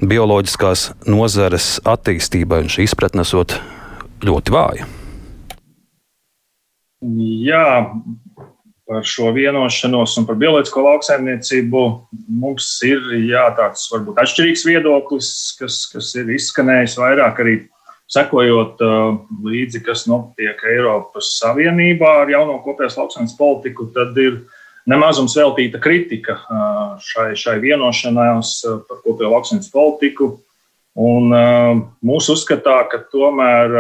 bioloģiskās 0.00 0.90
nozares 1.10 1.76
attīstībai, 1.88 2.64
un 2.64 2.72
šī 2.72 2.88
izpratne 2.88 3.26
esot 3.26 3.56
ļoti 4.26 4.54
vāja. 4.54 4.88
Jā, 7.00 7.66
par 8.90 9.04
šo 9.06 9.28
vienošanos 9.30 10.16
un 10.18 10.24
par 10.26 10.34
bioloģisko 10.40 10.82
lauksaimniecību 10.82 11.80
mums 12.42 12.70
ir 12.82 13.04
jā, 13.22 13.44
tāds 13.54 13.84
varbūt 13.92 14.18
atšķirīgs 14.18 14.64
viedoklis, 14.66 15.28
kas, 15.60 15.84
kas 15.92 16.08
ir 16.18 16.32
izskanējis 16.34 16.96
vairāk 16.98 17.38
arī 17.44 17.52
sekojot 18.10 18.80
uh, 18.82 19.20
līdzi, 19.46 19.84
kas 19.86 20.08
notiek 20.10 20.58
Eiropas 20.72 21.28
Savienībā 21.36 22.16
ar 22.24 22.32
jauno 22.32 22.56
kopējās 22.64 22.98
lauksaimnes 22.98 23.36
politiku, 23.38 23.86
tad 23.94 24.18
ir 24.18 24.40
nemazums 24.90 25.36
veltīta 25.38 25.78
kritika 25.78 26.40
uh, 26.40 26.96
šai, 26.98 27.28
šai 27.38 27.60
vienošanās 27.62 28.56
uh, 28.66 28.80
par 28.88 29.04
kopējo 29.04 29.30
lauksaimnes 29.36 29.70
politiku. 29.70 30.32
Un 30.98 31.30
mūsu 32.02 32.34
uzskatā, 32.34 32.80
ka 32.90 32.98
tomēr 33.12 33.76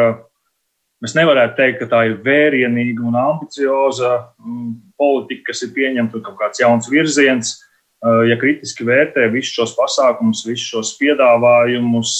mēs 1.02 1.16
nevarētu 1.18 1.56
teikt, 1.58 1.80
ka 1.80 1.88
tā 1.90 2.04
ir 2.06 2.14
vērienīga 2.22 3.02
un 3.02 3.18
ambicioza 3.18 4.12
um, 4.38 4.76
politika, 5.00 5.48
kas 5.50 5.64
ir 5.66 5.72
pieņemta 5.76 6.20
kaut 6.26 6.38
kāds 6.40 6.62
jauns 6.62 6.90
virziens. 6.92 7.56
Uh, 8.00 8.22
ja 8.30 8.36
kritiski 8.40 8.86
vērtē 8.88 9.26
visus 9.32 9.56
šos 9.58 9.74
pasākumus, 9.76 10.46
visus 10.48 10.70
šos 10.70 10.94
piedāvājumus, 11.00 12.12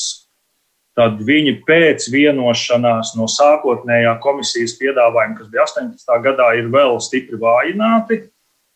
tad 0.99 1.20
viņi 1.25 1.54
pēc 1.64 2.08
vienošanās 2.12 3.14
no 3.16 3.28
sākotnējā 3.30 4.16
komisijas 4.20 4.75
piedāvājuma, 4.80 5.38
kas 5.38 5.49
bija 5.52 5.64
18. 5.64 6.16
gadā, 6.26 6.50
ir 6.58 6.68
vēl 6.72 6.99
stipri 7.00 7.40
vājināti. 7.40 8.25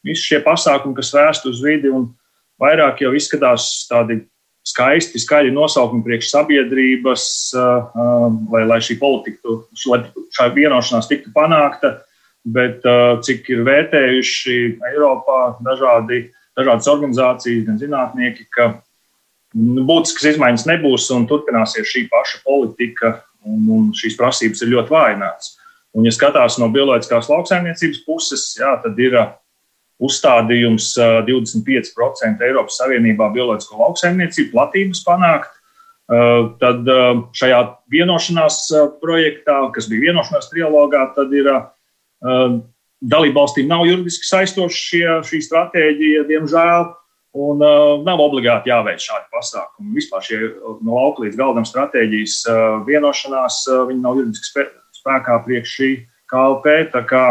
Visi 0.04 0.30
šie 0.30 0.40
pasākumi, 0.44 0.96
kas 0.96 1.12
vērsti 1.12 1.50
uz 1.50 1.60
vidi 1.64 1.92
un 1.92 2.08
vairāk 2.60 3.02
jau 3.04 3.12
izskatās 3.16 3.86
tādi 3.90 4.22
skaisti, 4.64 5.20
skaļi 5.20 5.52
nosaukumi 5.52 6.04
priekš 6.06 6.30
sabiedrības, 6.32 7.26
lai, 8.52 8.64
lai 8.64 8.80
šī 8.84 8.96
politika, 9.00 9.58
lai 9.90 10.00
šī 10.32 10.50
vienošanās 10.56 11.10
tiktu 11.10 11.32
panākta. 11.34 11.98
Bet 12.44 12.84
cik 13.24 13.46
ir 13.54 13.62
vērtējuši 13.64 14.56
Eiropā 14.90 15.56
dažādi, 15.64 16.26
dažādas 16.58 16.90
organizācijas, 16.92 17.62
gan 17.64 17.78
zinātnieki, 17.80 18.44
ka 18.52 18.66
nu, 19.56 19.84
būtiskas 19.88 20.34
izmaiņas 20.34 20.66
nebūs 20.68 21.08
un 21.16 21.24
turpināsies 21.30 21.88
šī 21.88 22.04
paša 22.12 22.42
politika, 22.44 23.14
un, 23.48 23.64
un 23.72 23.86
šīs 23.96 24.18
prasības 24.20 24.64
ir 24.64 24.74
ļoti 24.74 24.92
vājinātas. 24.92 25.54
Un, 25.94 26.04
ja 26.04 26.12
skatās 26.12 26.58
no 26.60 26.68
bioloģiskās 26.74 27.30
lauksaimniecības 27.30 28.04
puses, 28.04 28.46
jā, 28.58 28.74
tad 28.82 28.98
ir 29.00 29.16
uzstādījums 30.02 30.92
25% 30.98 32.44
Eiropas 32.44 32.80
Savienībā 32.80 33.28
bioloģisko 33.34 33.78
lauksaimniecību 33.78 34.52
platības 34.52 35.04
panākt. 35.06 35.52
Tad 36.60 36.90
šajā 37.38 37.60
vienošanās 37.94 38.58
projektā, 39.00 39.60
kas 39.72 39.86
bija 39.88 40.10
vienošanās 40.10 40.50
trilogā, 40.50 41.06
tad 41.16 41.32
ir 41.32 41.48
dalībvalstīm 43.14 43.68
nav 43.68 43.84
juridiski 43.88 44.28
saistoša 44.28 45.22
šī 45.28 45.40
stratēģija, 45.44 46.26
diemžēl, 46.30 46.86
un 47.44 47.64
nav 48.06 48.22
obligāti 48.22 48.70
jāveic 48.70 49.02
šādi 49.02 49.26
pasākumi. 49.34 49.96
Vispār 49.98 50.24
šie 50.24 50.38
no 50.86 50.94
lauka 50.96 51.24
līdz 51.24 51.38
galdam 51.38 51.66
stratēģijas 51.68 52.36
vienošanās, 52.86 53.64
viņi 53.90 54.04
nav 54.04 54.20
juridiski 54.20 54.68
spēkā 55.00 55.40
priekš 55.46 55.74
šī 55.80 55.90
KLP. 56.30 56.78
Tā 56.94 57.02
kā 57.08 57.24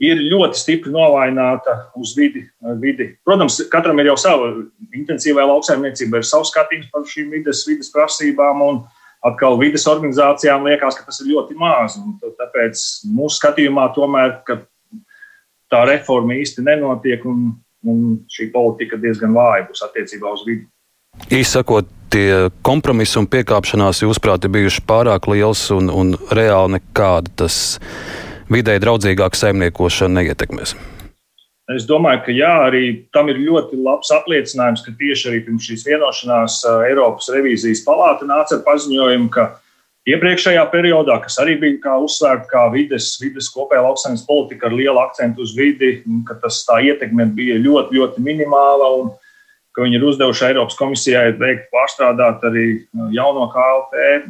ir 0.00 0.22
ļoti 0.30 0.56
stipri 0.56 0.92
novaināta 0.94 1.76
uz 1.98 2.14
vidi. 2.16 2.46
vidi. 2.80 3.10
Protams, 3.26 3.58
katram 3.72 4.00
ir 4.00 4.12
jau 4.12 4.16
sava 4.20 4.48
intensīvā 4.96 5.44
lauksaimniecība, 5.50 6.22
ir 6.22 6.28
savs 6.28 6.54
skatījums 6.54 6.88
par 6.94 7.04
šīm 7.08 7.34
vides, 7.34 7.66
vides 7.68 7.92
prasībām. 7.92 8.64
Un 8.64 8.80
atkal 9.26 9.58
vides 9.60 9.86
organizācijām 9.90 10.64
liekas, 10.68 10.98
ka 10.98 11.06
tas 11.08 11.20
ir 11.22 11.32
ļoti 11.34 11.56
maz. 11.60 11.98
Tāpēc 12.40 12.84
mūsu 13.12 13.38
skatījumā 13.38 13.90
tomēr 13.96 14.38
tā 15.70 15.84
reforma 15.88 16.36
īsti 16.40 16.64
nenotiek 16.66 17.24
un, 17.28 17.50
un 17.86 18.04
šī 18.32 18.50
politika 18.54 18.98
diezgan 19.00 19.34
vāja 19.36 19.68
būs 19.68 19.84
attiecībā 19.86 20.34
uz 20.34 20.44
vidi. 20.48 20.66
Īsakot, 21.34 21.88
tie 22.10 22.48
kompromisi 22.66 23.18
un 23.20 23.28
piekāpšanās, 23.30 24.02
jūsuprāt, 24.04 24.46
ir 24.46 24.54
bijuši 24.54 24.84
pārāk 24.88 25.28
liels 25.30 25.66
un, 25.74 25.90
un 25.90 26.14
reāli 26.34 26.78
nekāda 26.78 27.34
tas 27.44 27.78
vidē 28.50 28.78
draudzīgāka 28.82 29.38
saimniekošana 29.38 30.20
neietekmēs? 30.20 30.74
Es 31.70 31.84
domāju, 31.86 32.24
ka 32.26 32.34
jā, 32.34 32.50
arī 32.66 32.84
tam 33.14 33.28
ir 33.30 33.38
ļoti 33.44 33.78
labs 33.78 34.10
apliecinājums, 34.14 34.82
ka 34.82 34.94
tieši 34.98 35.28
arī 35.30 35.40
pirms 35.46 35.68
šīs 35.68 35.84
vienošanās 35.86 36.56
Eiropas 36.88 37.28
revīzijas 37.30 37.84
palāta 37.86 38.26
nāca 38.26 38.56
ar 38.56 38.64
paziņojumu, 38.64 39.28
ka 39.30 39.44
iepriekšējā 40.10 40.64
periodā, 40.72 41.20
kas 41.22 41.38
arī 41.42 41.54
bija 41.60 41.78
kā 41.84 41.96
uzsvērta 42.02 42.48
kā 42.50 42.64
vides, 42.74 43.12
vides 43.22 43.50
kopējā 43.54 43.84
lauksaimnes 43.84 44.24
politika 44.26 44.66
ar 44.66 44.74
lielu 44.74 44.98
akcentu 45.02 45.44
uz 45.46 45.54
vidi, 45.54 46.00
ka 46.26 46.40
tas 46.42 46.62
tā 46.66 46.80
ietekme 46.88 47.28
bija 47.36 47.60
ļoti, 47.62 48.00
ļoti 48.00 48.24
minimāla 48.24 48.90
un 48.96 49.12
ka 49.76 49.84
viņi 49.84 50.00
ir 50.00 50.08
uzdevuši 50.10 50.48
Eiropas 50.48 50.78
komisijai 50.80 51.36
veikt 51.38 51.70
pārstrādāt 51.70 52.42
arī 52.50 52.66
jauno 53.14 53.46
KLP 53.52 54.24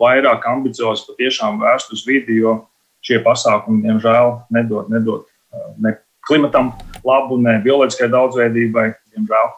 vairāk 0.00 0.48
ambiciozi 0.48 1.10
patiešām 1.10 1.60
vērst 1.60 1.92
uz 1.92 2.06
vidi, 2.08 2.40
jo 2.40 2.62
šie 3.04 3.20
pasākumi, 3.24 3.84
diemžēl, 3.84 4.32
nedod, 4.56 4.88
nedod 4.92 5.26
uh, 5.28 5.72
ne 5.82 5.92
klimatam 6.26 6.72
labu, 7.06 7.38
ne 7.42 7.58
bioloģiskai 7.64 8.10
daudzveidībai, 8.12 8.90
diemžēl. 9.14 9.54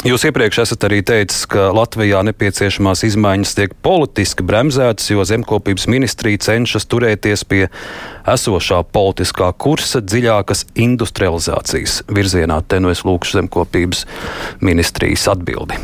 Jūs 0.00 0.22
iepriekš 0.24 0.62
esat 0.62 0.84
arī 0.86 1.02
teicis, 1.04 1.42
ka 1.50 1.66
Latvijā 1.76 2.22
nepieciešamās 2.24 3.02
izmaiņas 3.04 3.50
tiek 3.58 3.74
politiski 3.84 4.46
bremzētas, 4.48 5.10
jo 5.12 5.26
zemkopības 5.28 5.84
ministrija 5.92 6.40
cenšas 6.40 6.88
turēties 6.88 7.44
pie 7.44 7.66
esošā 8.24 8.78
politiskā 8.96 9.50
kursa 9.60 10.00
dziļākas 10.00 10.64
industrializācijas 10.86 11.98
virzienā. 12.08 12.62
Te 12.64 12.80
nu 12.80 12.94
es 12.94 13.04
lūkšu 13.04 13.42
zemkopības 13.42 14.06
ministrijas 14.64 15.26
atbildi. 15.34 15.76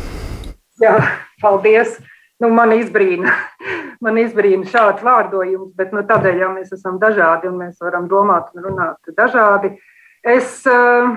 Jā, 0.81 0.97
paldies! 1.43 1.99
Nu, 2.41 2.49
man 2.53 2.73
izbrīna, 2.73 3.35
man 4.05 4.17
izbrīna 4.21 4.65
šāds 4.69 5.05
vārdojums, 5.05 5.75
bet 5.77 5.93
nu, 5.93 6.01
tādēļ 6.09 6.41
jau 6.41 6.49
mēs 6.55 6.73
esam 6.73 6.97
dažādi 7.01 7.51
un 7.51 7.61
mēs 7.61 7.77
varam 7.85 8.09
domāt 8.09 8.49
un 8.55 8.65
runāt 8.65 9.13
dažādi. 9.17 9.75
Es, 10.23 10.65
eh, 10.65 11.09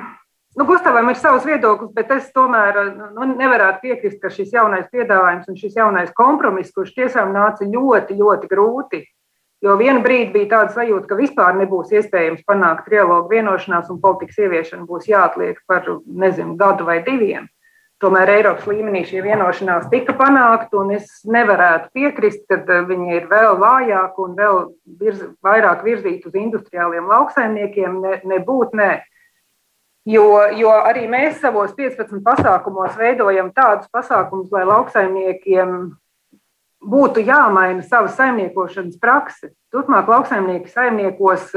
nu, 0.56 0.66
Gustavam 0.68 1.08
ir 1.10 1.16
savs 1.16 1.46
viedoklis, 1.48 1.92
bet 1.94 2.10
es 2.16 2.32
tomēr 2.34 2.80
nu, 3.14 3.30
nevarētu 3.32 3.80
piekrist, 3.86 4.20
ka 4.22 4.32
šis 4.32 4.52
jaunais 4.52 4.90
piedāvājums 4.92 5.48
un 5.48 5.56
šis 5.56 5.78
jaunais 5.78 6.12
kompromiss, 6.16 6.74
kurš 6.74 6.94
tiešām 6.98 7.32
nāca 7.36 7.64
ļoti, 7.64 8.18
ļoti 8.20 8.50
grūti, 8.50 9.04
Jo 9.60 9.74
vienu 9.76 10.00
brīdi 10.00 10.32
bija 10.32 10.48
tāda 10.54 10.72
sajūta, 10.72 11.04
ka 11.10 11.16
vispār 11.18 11.56
nebūs 11.58 11.90
iespējams 11.92 12.46
panākt 12.48 12.86
trialogu 12.88 13.28
vienošanās, 13.28 13.90
un 13.92 13.98
politikas 14.00 14.38
ieviešana 14.40 14.86
būs 14.88 15.08
jāatliek 15.10 15.58
par 15.68 15.84
nezinu, 16.06 16.54
gadu 16.60 16.86
vai 16.88 17.02
diviem. 17.04 17.44
Tomēr 18.00 18.30
Eiropas 18.32 18.64
līmenī 18.64 19.02
šī 19.04 19.20
vienošanās 19.26 19.90
tika 19.92 20.14
panākta, 20.16 20.78
un 20.80 20.94
es 20.96 21.08
nevarētu 21.28 21.90
piekrist, 21.92 22.46
ka 22.48 22.56
eh, 22.56 22.82
viņi 22.88 23.16
ir 23.18 23.26
vēl 23.28 23.58
vājāki 23.60 24.24
un 24.24 24.36
vēl 24.38 24.60
virz, 25.02 25.26
vairāk 25.44 25.84
virzīti 25.84 26.30
uz 26.30 26.38
industriāliem 26.40 27.10
lauksaimniekiem. 27.10 27.98
Ne, 28.00 28.14
nebūt, 28.32 28.72
nē. 28.80 28.90
Jo, 30.08 30.24
jo 30.56 30.72
arī 30.72 31.04
mēs 31.12 31.42
savos 31.42 31.74
15 31.76 32.22
pasākumos 32.24 32.96
veidojam 32.96 33.50
tādus 33.52 33.90
pasākumus, 33.92 34.48
lai 34.54 34.64
lauksaimniekiem 34.64 35.74
būtu 36.80 37.20
jāmaina 37.28 37.84
sava 37.84 38.08
saimniekošanas 38.16 38.96
prakse. 39.02 39.52
Turpmāk 39.70 40.08
lauksaimnieki 40.08 40.72
saimniekos, 40.72 41.52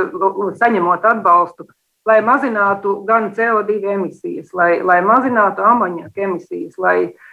saņemot 0.59 1.07
atbalstu 1.07 1.69
lai 2.05 2.21
mazinātu 2.21 2.99
gan 3.07 3.31
CO2 3.35 3.79
emisijas, 3.95 4.53
lai, 4.53 4.81
lai 4.83 5.01
mazinātu 5.05 5.63
amoniaka 5.63 6.27
emisijas, 6.27 6.77
lai 6.77 6.97
uh, 7.05 7.29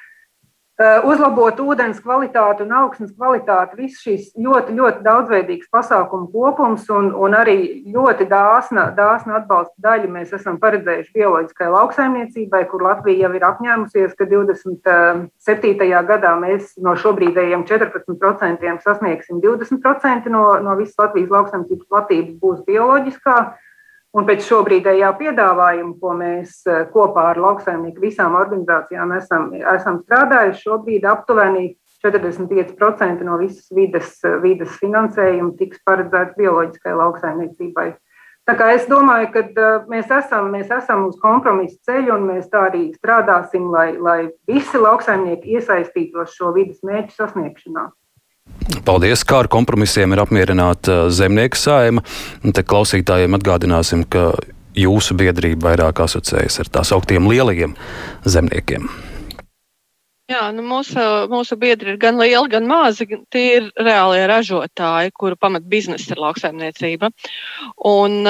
Eh, 0.80 1.02
uzlabot 1.04 1.58
ūdens 1.60 1.98
kvalitāti 2.00 2.62
un 2.64 2.70
augsnes 2.72 3.10
kvalitāti. 3.12 3.76
Viss 3.82 4.00
šis 4.00 4.30
ļoti, 4.40 4.72
ļoti 4.78 5.02
daudzveidīgs 5.04 5.68
pasākumu 5.68 6.30
kopums 6.32 6.86
un, 6.96 7.10
un 7.12 7.36
arī 7.36 7.82
ļoti 7.92 8.24
dāsna, 8.30 8.86
dāsna 8.96 9.42
atbalsta 9.42 9.76
daļa 9.84 10.08
mēs 10.14 10.32
esam 10.38 10.56
paredzējuši 10.62 11.12
bioloģiskai 11.18 11.68
lauksaimniecībai, 11.74 12.62
kur 12.70 12.86
Latvija 12.86 13.26
jau 13.26 13.32
ir 13.36 13.44
apņēmusies, 13.50 14.16
ka 14.16 14.24
27. 14.32 15.92
gadā 16.14 16.32
mēs 16.40 16.72
no 16.80 16.96
šobrīdējiem 16.96 17.66
14% 17.68 18.72
sasniegsim 18.86 19.44
20% 19.44 20.32
no, 20.32 20.46
no 20.64 20.78
visas 20.80 20.96
Latvijas 21.02 21.34
lauksaimniecības 21.36 21.92
platības 21.92 22.40
būs 22.40 22.64
bioloģiskā. 22.70 23.36
Un 24.10 24.26
pēc 24.26 24.42
šobrīdējā 24.42 25.08
piedāvājuma, 25.20 25.92
ko 26.02 26.14
mēs 26.18 26.64
eh, 26.66 26.80
kopā 26.90 27.28
ar 27.30 27.38
lauksaimnieku 27.38 28.02
visām 28.02 28.34
organizācijām 28.34 29.12
esam, 29.14 29.44
esam 29.54 30.00
strādājuši, 30.02 30.64
šobrīd 30.64 31.06
aptuveni 31.06 31.68
45% 32.02 33.22
no 33.28 33.36
visas 33.38 33.68
vides, 33.76 34.16
vides 34.42 34.74
finansējuma 34.82 35.54
tiks 35.60 35.82
paredzēts 35.86 36.34
bioloģiskai 36.40 36.96
lauksaimniecībai. 36.98 37.90
Tā 38.48 38.56
kā 38.58 38.72
es 38.74 38.88
domāju, 38.90 39.30
ka 39.36 39.44
eh, 39.46 39.86
mēs 39.92 40.10
esam, 40.18 40.50
mēs 40.56 40.74
esam 40.74 41.06
uz 41.06 41.14
kompromisu 41.22 41.78
ceļu 41.86 42.16
un 42.16 42.26
mēs 42.32 42.50
tā 42.50 42.66
arī 42.72 42.88
strādāsim, 42.96 43.70
lai, 43.70 43.92
lai 43.94 44.20
visi 44.50 44.80
lauksaimnieki 44.80 45.54
iesaistītos 45.54 46.34
šo 46.34 46.50
vidas 46.58 46.82
mērķu 46.82 47.14
sasniegšanā. 47.14 47.86
Paldies, 48.86 49.24
kā 49.26 49.42
ar 49.42 49.48
kompromisiem 49.50 50.14
ir 50.14 50.22
apmierināta 50.22 51.02
zemnieku 51.14 51.58
saima. 51.58 52.04
Te 52.54 52.64
klausītājiem 52.66 53.36
atgādināsim, 53.38 54.04
ka 54.10 54.32
jūsu 54.78 55.16
biedrība 55.18 55.70
vairāk 55.70 56.02
asociējas 56.04 56.60
ar 56.62 56.74
tās 56.78 56.92
augtiem 56.94 57.28
lielajiem 57.30 57.74
zemniekiem. 58.24 58.88
Jā, 60.30 60.44
nu 60.54 60.62
mūsu, 60.62 61.02
mūsu 61.26 61.56
biedri 61.58 61.96
ir 61.96 61.98
gan 61.98 62.20
lieli, 62.20 62.46
gan 62.52 62.68
mazi. 62.70 63.08
Tie 63.34 63.46
ir 63.56 63.70
reālie 63.74 64.22
ražotāji, 64.30 65.10
kuru 65.18 65.34
pamat 65.34 65.64
biznesa 65.66 66.14
ir 66.14 66.22
lauksaimniecība. 66.22 67.10
Un, 67.90 68.20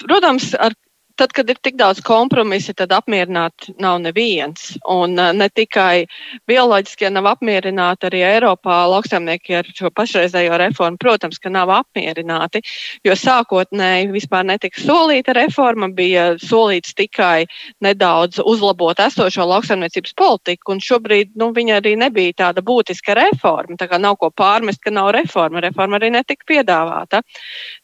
protams, 0.00 0.54
ar 0.56 0.72
tad, 1.20 1.34
kad 1.36 1.50
ir 1.52 1.58
tik 1.60 1.76
daudz 1.80 2.00
kompromisu, 2.04 2.72
tad 2.76 2.92
apmierināt 2.96 3.68
nav 3.80 3.98
neviens. 4.00 4.72
Un 4.88 5.18
uh, 5.20 5.30
ne 5.36 5.48
tikai 5.52 6.06
bioloģiskie 6.48 7.10
nav 7.12 7.28
apmierināti, 7.34 8.08
arī 8.08 8.22
Eiropā 8.24 8.78
lauksaimnieki 8.88 9.58
ar 9.60 9.68
šo 9.76 9.90
pašreizējo 9.96 10.56
reformu, 10.62 11.00
protams, 11.00 11.40
ka 11.42 11.52
nav 11.52 11.72
apmierināti, 11.74 12.62
jo 13.04 13.16
sākotnēji 13.18 14.08
vispār 14.14 14.46
netika 14.48 14.80
solīta 14.80 15.34
reforma, 15.36 15.90
bija 15.92 16.32
solīts 16.40 16.96
tikai 16.96 17.44
nedaudz 17.84 18.40
uzlabot 18.40 19.00
esošo 19.04 19.44
lauksaimniecības 19.50 20.16
politiku, 20.16 20.74
un 20.74 20.82
šobrīd 20.84 21.36
nu, 21.40 21.50
viņa 21.56 21.80
arī 21.82 21.96
nebija 22.00 22.38
tāda 22.46 22.64
būtiska 22.64 23.16
reforma. 23.18 23.76
Tā 23.80 23.90
kā 23.90 24.00
nav 24.00 24.16
ko 24.20 24.32
pārmest, 24.32 24.80
ka 24.84 24.94
nav 24.94 25.12
reforma. 25.16 25.60
Reforma 25.64 26.00
arī 26.00 26.12
netika 26.14 26.48
piedāvāta. 26.48 27.20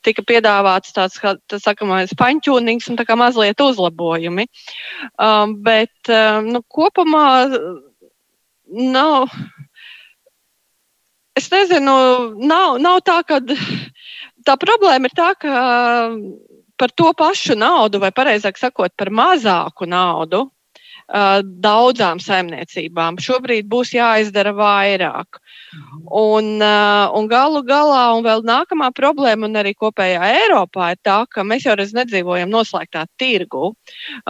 Tika 0.07 0.25
piedāvāts 0.27 0.95
tāds, 0.97 1.21
tā 1.21 1.61
sakamais, 1.61 2.15
paņķūnings 2.17 2.89
un 2.93 3.01
tā 3.01 3.05
kā 3.09 3.17
mazliet 3.27 3.61
uzlabojumi. 3.61 4.47
Um, 5.19 5.59
bet 5.67 6.11
um, 6.13 6.53
nu, 6.57 6.63
kopumā 6.71 7.29
nav. 8.67 9.31
Es 11.37 11.51
nezinu, 11.53 11.97
nav, 12.41 12.79
nav 12.81 13.03
tā, 13.05 13.21
ka 13.29 13.43
tā 14.47 14.57
problēma 14.57 15.11
ir 15.11 15.17
tā, 15.17 15.35
ka 15.37 15.53
par 16.77 16.93
to 16.93 17.13
pašu 17.17 17.57
naudu, 17.59 18.01
vai 18.01 18.13
precīzāk 18.15 18.61
sakot, 18.61 18.93
par 18.97 19.11
mazāku 19.13 19.89
naudu, 19.89 20.47
daudzām 21.07 22.19
saimniecībām 22.19 23.21
šobrīd 23.23 23.69
būs 23.71 23.95
jāizdara 23.95 24.53
vairāk. 24.57 25.39
Un, 26.11 26.59
un 26.63 27.29
galu 27.31 27.63
galā, 27.67 28.17
un 28.17 28.25
vēl 28.25 28.43
nākamā 28.47 28.91
problēma, 28.97 29.47
un 29.47 29.59
arī 29.59 29.75
kopējā 29.75 30.23
Eiropā, 30.43 30.93
ir 30.95 31.01
tā, 31.05 31.19
ka 31.31 31.45
mēs 31.47 31.67
jau 31.67 31.77
reiz 31.79 31.93
nedzīvojam 31.95 32.51
noslēgtā 32.51 33.05
tirgu. 33.21 33.73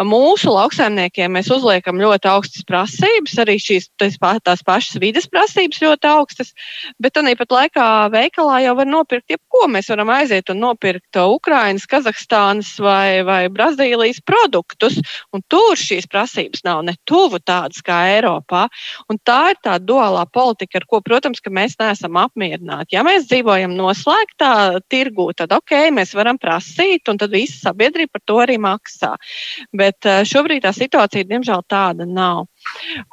Mūsu 0.05 0.53
lauksaimniekiem 0.53 1.33
mēs 1.37 1.51
uzliekam 1.53 2.01
ļoti 2.01 2.31
augstas 2.33 2.67
prasības, 2.69 3.39
arī 3.41 3.57
šīs 3.63 3.89
tās 3.97 4.65
pašas 4.67 5.01
vidas 5.01 5.29
prasības 5.31 5.81
ļoti 5.85 6.11
augstas, 6.13 6.53
bet 7.01 7.17
tāpat 7.17 7.53
laikā 7.53 7.89
veikalā 8.13 8.61
jau 8.67 8.77
var 8.81 8.91
nopirkt 8.91 9.33
jebko. 9.33 9.67
Mēs 9.73 9.89
varam 9.93 10.13
aiziet 10.13 10.51
un 10.53 10.61
nopirkt 10.65 11.21
Ukrainas, 11.21 11.89
Kazahstānas 11.89 12.75
vai, 12.83 13.23
vai 13.27 13.43
Brazīlijas 13.53 14.21
produktus, 14.27 14.99
un 15.33 15.45
tur 15.49 15.77
šīs 15.81 16.09
prasības 16.11 16.66
nav 16.67 16.83
ne 16.87 16.97
tuvu 17.09 17.41
tādas 17.41 17.83
kā 17.87 18.03
Eiropā. 18.17 18.67
Un 19.13 19.21
tā 19.23 19.53
ir 19.55 19.61
tā 19.65 19.77
duālā 19.83 20.25
politika, 20.33 20.81
ar 20.81 20.89
ko, 20.91 21.01
protams, 21.05 21.43
mēs 21.47 21.79
neesam 21.81 22.19
apmierināti. 22.21 22.97
Ja 22.97 23.05
mēs 23.07 23.29
dzīvojam 23.31 23.77
noslēgtā 23.79 24.53
tirgū, 24.93 25.31
tad 25.39 25.55
ok, 25.57 25.77
mēs 25.97 26.15
varam 26.19 26.41
prasīt, 26.43 27.07
un 27.13 27.21
tad 27.23 27.35
visa 27.35 27.69
sabiedrība 27.69 28.17
par 28.17 28.25
to 28.27 28.41
arī 28.43 28.59
maksā. 28.63 29.15
Bet 29.77 30.09
eh, 30.09 30.25
šobrīd 30.29 30.67
tā 30.67 30.75
situācija, 30.77 31.29
diemžēl, 31.31 31.65
tāda 31.71 32.09
nav. 32.09 32.47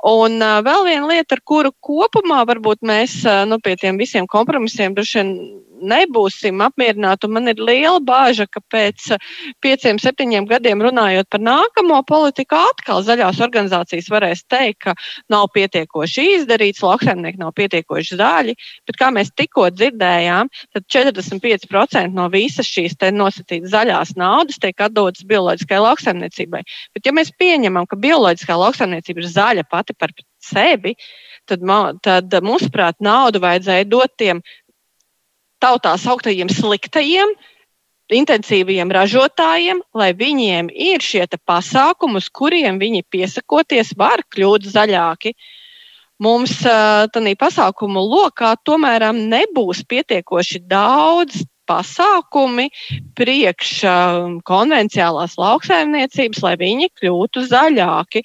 Un 0.09 0.39
uh, 0.41 0.61
vēl 0.65 0.87
viena 0.89 1.11
lieta, 1.11 1.37
ar 1.37 1.43
kuru 1.45 1.73
kopumā 1.83 2.43
varbūt 2.49 2.83
mēs 2.85 3.19
uh, 3.27 3.43
nu, 3.49 3.59
pie 3.63 3.75
tiem 3.79 3.99
visiem 4.01 4.29
kompromisiem 4.29 4.95
droši 4.97 5.21
vien 5.21 5.35
nebūsim 5.83 6.61
apmierināti. 6.63 7.29
Man 7.31 7.49
ir 7.51 7.59
liela 7.61 7.99
bāža, 8.03 8.47
ka 8.49 8.61
pēc 8.71 9.13
pieciem, 9.63 9.99
septiņiem 10.01 10.47
gadiem 10.49 10.81
runājot 10.83 11.29
par 11.31 11.43
nākamo 11.43 11.99
politiku, 12.07 12.57
atkal 12.71 13.03
zaļās 13.05 13.41
organizācijas 13.43 14.09
varēs 14.11 14.45
teikt, 14.51 14.79
ka 14.83 14.95
nav 15.31 15.49
pietiekoši 15.55 16.27
izdarīts, 16.39 16.83
lauksaimnieki 16.83 17.41
nav 17.41 17.53
pietiekoši 17.57 18.19
zaļi. 18.19 18.55
Bet 18.87 18.99
kā 18.99 19.11
mēs 19.15 19.33
tikko 19.35 19.69
dzirdējām, 19.73 20.51
tad 20.75 20.87
45% 20.93 22.15
no 22.15 22.29
visas 22.33 22.69
šīs 22.69 22.97
nosacītas 23.13 23.73
zaļās 23.73 24.15
naudas 24.19 24.59
tiek 24.61 24.79
atdotas 24.81 25.25
bioloģiskai 25.27 25.81
lauksaimniecībai. 25.83 26.63
Bet 26.95 27.07
ja 27.07 27.15
mēs 27.15 27.33
pieņemam, 27.39 27.87
ka 27.89 27.99
bioloģiskā 27.99 28.57
lauksaimniecība 28.59 29.23
ir 29.23 29.29
zaļa 29.33 29.42
pati 29.69 29.95
par 29.97 30.13
sevi, 30.43 30.95
tad, 31.49 31.63
tad 32.03 32.35
mūsuprāt, 32.45 32.99
naudu 33.03 33.41
vajadzēja 33.43 33.87
dot 33.89 34.13
tiem 34.19 34.43
tautā 35.63 35.95
sauktajiem 35.99 36.51
sliktajiem, 36.51 37.31
intensīviem 38.13 38.91
ražotājiem, 38.93 39.79
lai 39.95 40.11
viņiem 40.17 40.69
ir 40.69 41.01
šie 41.01 41.25
pasākumi, 41.39 42.19
uz 42.19 42.29
kuriem 42.29 42.79
viņi 42.81 43.05
piesakoties, 43.09 43.95
var 43.97 44.25
kļūt 44.33 44.67
zaļāki. 44.69 45.33
Mums 46.23 46.59
tādā 46.61 47.33
pasākumu 47.39 48.03
lokā 48.03 48.53
tomēr 48.63 49.09
nebūs 49.15 49.81
pietiekoši 49.89 50.61
daudz 50.69 51.41
pasākumi 51.69 52.67
priekš 53.17 53.71
um, 53.87 54.35
konvenciālās 54.47 55.35
lauksaimniecības, 55.39 56.41
lai 56.45 56.53
viņi 56.59 56.89
kļūtu 56.99 57.45
zaļāki. 57.49 58.23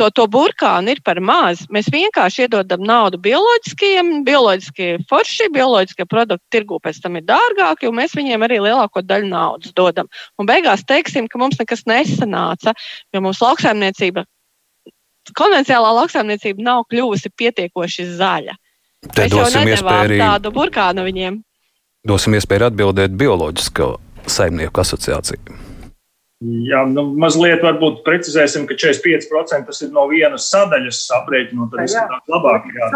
To, 0.00 0.10
to 0.14 0.26
burkānu 0.30 0.94
ir 0.94 1.02
par 1.06 1.20
maz. 1.20 1.66
Mēs 1.72 1.90
vienkārši 1.92 2.46
iedodam 2.46 2.84
naudu 2.86 3.20
bioloģiskiem, 3.22 4.12
bioloģiskie 4.26 4.90
forši, 5.10 5.50
bioloģiskie 5.54 6.08
produkti 6.10 6.56
tirgū 6.56 6.80
pēc 6.82 7.02
tam 7.04 7.20
ir 7.20 7.26
dārgāki, 7.28 7.88
un 7.90 7.98
mēs 8.00 8.16
viņiem 8.18 8.46
arī 8.46 8.60
lielāko 8.64 9.04
daļu 9.04 9.30
naudas 9.30 9.76
dodam. 9.76 10.10
Un 10.40 10.48
beigās 10.48 10.84
teiksim, 10.88 11.28
ka 11.30 11.40
mums 11.40 11.60
nekas 11.60 11.86
nesanāca, 11.90 12.74
jo 13.12 13.24
mums 13.24 13.42
lauksaimniecība, 13.44 14.24
konvenciālā 15.36 15.92
lauksaimniecība 16.00 16.64
nav 16.64 16.86
kļuvusi 16.90 17.32
pietiekoši 17.36 18.08
zaļa. 18.16 18.56
Te 19.00 19.24
Mēs 19.24 19.36
jau 19.36 19.46
nedavām 19.54 20.02
arī... 20.04 20.18
tādu 20.20 20.52
burkānu 20.52 21.06
viņiem. 21.06 21.40
Dosim 22.08 22.32
iespēju 22.38 22.70
atbildēt 22.70 23.12
bioloģisko 23.20 23.90
saimnieku 24.30 24.80
asociāciju. 24.80 25.58
Jā, 26.40 26.86
nu, 26.88 27.02
mazliet 27.20 27.60
varbūt 27.60 27.98
precizēsim, 28.06 28.62
ka 28.64 28.72
45% 28.80 29.66
tas 29.68 29.82
ir 29.84 29.90
no 29.92 30.06
vienas 30.08 30.46
sadaļas 30.48 31.02
aprēķinu, 31.18 31.66
tad 31.68 31.82
tas 31.82 31.96
ir 32.00 32.32
labāk. 32.32 32.70
Jā, 32.72 32.88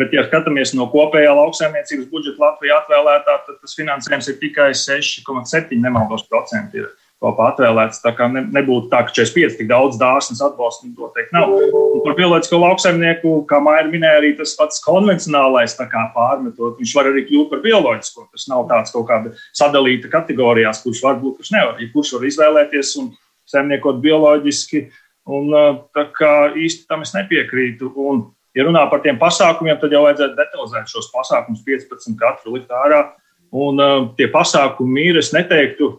bet, 0.00 0.16
ja 0.16 0.24
skatāmies 0.26 0.74
no 0.74 0.88
kopējā 0.90 1.30
lauksaimniecības 1.38 2.08
budžeta 2.10 2.42
Latvijā 2.42 2.80
atvēlētā, 2.80 3.36
tad 3.46 3.60
tas 3.62 3.76
finansējums 3.78 4.32
ir 4.32 4.40
tikai 4.42 4.72
6,7 4.74 5.78
nemaldos 5.78 6.26
procenti. 6.26 6.82
Ir 6.82 6.90
kopā 7.22 7.52
atvēlēts. 7.52 8.00
Tā 8.02 8.12
kā 8.18 8.26
ne, 8.32 8.42
nebūtu 8.52 8.90
tā, 8.92 9.04
ka 9.06 9.14
45 9.14 9.58
tik 9.60 9.68
daudz 9.70 9.98
dārsnes 10.00 10.42
atbalsta, 10.44 10.88
nu, 10.88 10.94
noteikti 10.98 11.36
nav. 11.36 11.52
Un 11.52 12.02
par 12.04 12.16
bioloģisko 12.18 12.60
lauksaimnieku, 12.64 13.34
kā 13.50 13.60
Maija 13.62 13.86
minēja, 13.90 14.18
arī 14.20 14.32
tas 14.38 14.56
pats 14.58 14.82
konvencionālais 14.84 15.76
pārmetot, 15.78 16.80
viņš 16.80 16.96
var 16.98 17.12
arī 17.12 17.24
kļūt 17.28 17.52
par 17.52 17.62
bioloģisko. 17.64 18.26
Tas 18.34 18.48
nav 18.50 18.66
tāds 18.70 18.94
kaut 18.94 19.08
kāda 19.10 19.34
sadalīta 19.54 20.10
kategorijās, 20.12 20.82
kurš 20.84 21.02
var 21.06 21.18
būt, 21.22 21.38
kurš 21.40 21.54
nevar. 21.54 21.80
Ja 21.80 21.90
kurš 21.94 22.16
var 22.18 22.28
izvēlēties 22.28 22.92
un 23.02 23.10
saimniekot 23.52 24.02
bioloģiski, 24.02 24.86
un 25.32 25.50
tā 25.94 26.06
kā 26.16 26.34
īsti 26.58 26.88
tam 26.90 27.06
es 27.06 27.14
nepiekrītu. 27.14 27.92
Un, 28.02 28.26
ja 28.56 28.66
runā 28.66 28.84
par 28.90 29.02
tiem 29.04 29.18
pasākumiem, 29.20 29.78
tad 29.80 29.94
jau 29.94 30.04
vajadzētu 30.06 30.38
detalizēt 30.38 30.90
šos 30.90 31.10
pasākumus, 31.14 31.64
15 31.66 32.18
katru 32.20 32.56
likt 32.56 32.72
ārā. 32.84 33.04
Un 33.52 33.80
uh, 33.84 33.98
tie 34.16 34.30
pasākumi 34.32 35.10
ir, 35.10 35.18
es 35.20 35.28
neteiktu, 35.34 35.90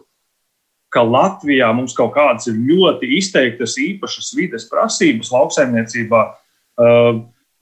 ka 0.94 1.02
Latvijā 1.02 1.68
mums 1.74 1.94
kaut 1.96 2.12
kādas 2.14 2.46
ir 2.50 2.58
ļoti 2.70 3.10
izteiktas 3.18 3.74
īpašas 3.82 4.32
vides 4.38 4.68
prasības 4.70 5.32
lauksaimniecībā. 5.34 6.20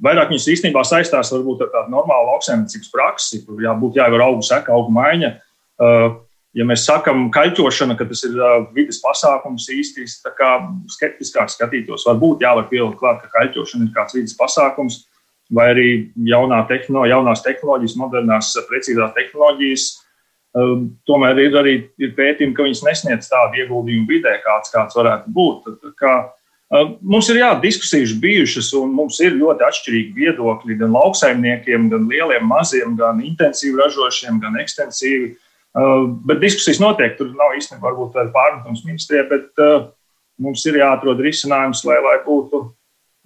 Vairāk 0.02 0.32
viņas 0.32 0.50
īstenībā 0.56 0.82
saistās 0.84 1.30
varbūt 1.32 1.64
ar 1.64 1.70
tādu 1.72 1.94
normālu 1.94 2.32
lauksaimniecības 2.32 2.90
praksi, 2.92 3.40
kur 3.46 3.62
jābūt 3.62 3.96
jāievēro 4.00 4.32
augu 4.32 4.44
seka, 4.46 4.74
augu 4.74 4.92
maiņa. 4.94 5.32
Ja 6.52 6.66
mēs 6.68 6.84
sakām, 6.84 7.30
kaļķošana, 7.32 7.96
ka 7.96 8.04
tas 8.10 8.26
ir 8.28 8.34
vidas 8.76 8.98
pasākums, 9.00 9.70
īsti 9.72 10.04
skeptiskāk 10.92 11.48
skatītos, 11.54 12.04
varbūt 12.10 12.44
jāvar 12.44 12.68
pielikt 12.68 12.98
klāt, 13.00 13.22
ka 13.22 13.32
kaļķošana 13.38 13.88
ir 13.88 13.94
kāds 13.94 14.18
vidas 14.18 14.36
pasākums, 14.36 14.98
vai 15.52 15.70
arī 15.72 15.88
jaunā 16.28 16.60
tehno, 16.68 17.06
jaunās 17.08 17.44
tehnoloģijas, 17.46 17.96
modernās, 18.00 18.52
precīzās 18.68 19.14
tehnoloģijas 19.16 19.86
tomēr 20.52 21.40
ir 21.46 21.56
arī 21.56 21.74
ir 22.00 22.12
pētījumi, 22.16 22.54
ka 22.56 22.66
viņas 22.66 22.84
nesniedz 22.84 23.30
tādu 23.30 23.62
ieguldījumu 23.62 24.08
vidē, 24.10 24.36
kāds, 24.44 24.72
kāds 24.72 24.96
varētu 24.98 25.32
būt. 25.32 25.70
Kā, 26.00 26.16
ehm, 26.74 26.98
mums 27.00 27.30
ir 27.32 27.40
jā, 27.40 27.52
diskusijas 27.62 28.12
bijušas, 28.20 28.72
un 28.80 28.92
mums 28.96 29.20
ir 29.24 29.38
ļoti 29.38 29.64
atšķirīgi 29.68 30.12
viedokļi 30.18 30.76
gan 30.82 30.92
lauksaimniekiem, 30.98 31.88
gan 31.94 32.04
lieliem, 32.10 32.44
maziem, 32.44 32.98
gan 33.00 33.24
intensīvi 33.24 33.80
ražošiem, 33.80 34.42
gan 34.44 34.60
ekstensīvi. 34.60 35.32
Ehm, 35.72 36.12
bet 36.28 36.44
diskusijas 36.44 36.82
notiek, 36.84 37.16
tur 37.16 37.32
nav 37.32 37.56
īstenībā 37.56 37.88
varbūt 37.88 38.14
tāda 38.18 38.32
pārmetums 38.36 38.84
ministrijai, 38.84 39.24
bet 39.32 39.66
mums 40.42 40.66
ir 40.66 40.80
jāatrod 40.82 41.20
risinājums, 41.22 41.84
lai, 41.88 41.96
lai 42.04 42.18
būtu, 42.26 42.64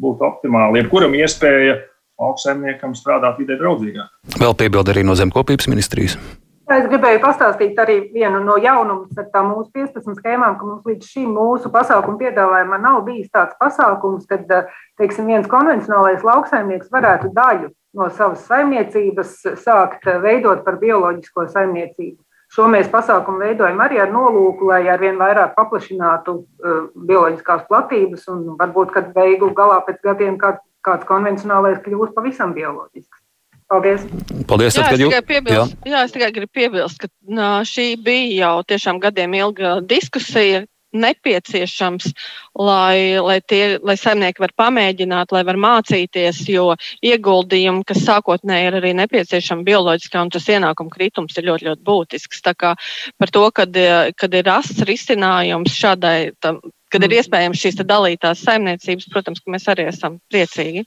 būtu 0.02 0.30
optimāli. 0.30 0.84
Jebkuram 0.84 1.14
iespēja 1.18 1.80
lauksaimniekam 2.22 2.94
strādāt 2.94 3.42
vidē 3.42 3.58
draudzīgāk. 3.58 4.10
Vēl 4.38 4.54
piebilda 4.54 4.94
arī 4.94 5.02
no 5.04 5.18
zemkopības 5.18 5.66
ministrijas. 5.72 6.20
Es 6.66 6.87
gribēju 6.90 7.20
pastāstīt 7.22 7.76
arī 7.79 7.94
vienu 8.11 8.40
no 8.42 8.57
jaunumiem 8.59 9.20
ar 9.22 9.26
tām 9.31 9.52
mūsu 9.52 9.68
15 9.76 10.16
schēmām, 10.18 10.57
ka 10.59 10.66
mums 10.66 10.88
līdz 10.88 11.11
šim 11.12 11.29
mūsu 11.37 11.70
pasākumu 11.70 12.18
piedāvājumā 12.18 12.81
nav 12.83 13.05
bijis 13.07 13.29
tāds 13.31 13.55
pasākums, 13.61 14.24
kad 14.26 14.50
teiksim, 14.98 15.29
viens 15.31 15.46
konvencionālais 15.46 16.26
lauksaimnieks 16.26 16.90
varētu 16.90 17.31
daļu 17.37 17.70
no 17.94 18.09
savas 18.16 18.42
saimniecības 18.50 19.37
sākt 19.62 20.11
veidot 20.24 20.64
par 20.66 20.81
bioloģisko 20.81 21.46
saimniecību. 21.52 22.18
Šo 22.50 22.66
mēs 22.70 22.90
pasākumu 22.90 23.44
veidojam 23.46 23.79
arī 23.87 24.00
ar 24.02 24.11
nolūku, 24.11 24.66
lai 24.72 24.88
arvien 24.90 25.18
vairāk 25.22 25.55
paplašinātu 25.55 26.35
uh, 26.35 26.81
bioloģiskās 26.98 27.62
platības 27.70 28.26
un 28.35 28.42
varbūt, 28.59 28.90
kad 28.94 29.14
beigu 29.14 29.52
galā 29.55 29.79
pēc 29.87 30.02
gadiem 30.02 30.35
kāds, 30.42 30.62
kāds 30.83 31.07
konvencionālais 31.07 31.79
kļūs 31.87 32.14
pavisam 32.18 32.55
bioloģisks. 32.59 33.22
Paldies! 33.66 34.07
Paldies 34.46 34.76
jā, 34.79 34.87
tad, 34.87 35.00
es 35.02 35.26
piebilst, 35.26 35.74
jā. 35.83 35.90
jā, 35.90 36.05
es 36.07 36.14
tikai 36.14 36.31
gribu 36.35 36.52
piebilst, 36.55 37.00
ka 37.02 37.11
nā, 37.26 37.50
šī 37.66 37.88
bija 37.98 38.46
jau 38.46 38.55
tiešām 38.70 39.00
gadiem 39.02 39.35
ilga 39.35 39.81
diskusija, 39.83 40.62
nepieciešams, 40.96 42.07
lai, 42.55 43.18
lai, 43.20 43.40
tie, 43.42 43.76
lai 43.83 43.96
saimnieki 44.00 44.42
var 44.42 44.55
pamēģināt, 44.57 45.35
lai 45.35 45.42
var 45.48 45.59
mācīties, 45.61 46.44
jo 46.50 46.70
ieguldījumi, 47.05 47.85
kas 47.88 48.05
sākotnēji 48.07 48.70
ir 48.70 48.79
arī 48.81 48.94
nepieciešami 49.02 49.66
bioloģiskā, 49.66 50.22
un 50.22 50.33
tas 50.33 50.48
ienākuma 50.48 50.92
kritums 50.94 51.37
ir 51.37 51.48
ļoti, 51.50 51.68
ļoti 51.70 51.87
būtisks. 51.90 52.42
Tā 52.46 52.55
kā 52.57 52.74
par 53.18 53.35
to, 53.35 53.44
kad, 53.57 53.79
kad 54.16 54.40
ir 54.40 54.48
rasts 54.48 54.87
risinājums 54.88 55.76
šādai, 55.76 56.33
tam, 56.40 56.62
kad 56.92 57.02
ir 57.02 57.11
mm. 57.11 57.20
iespējams 57.20 57.62
šīs 57.62 57.81
dalītās 57.83 58.44
saimniecības, 58.46 59.11
protams, 59.12 59.42
ka 59.42 59.57
mēs 59.57 59.68
arī 59.72 59.90
esam 59.90 60.20
priecīgi. 60.33 60.87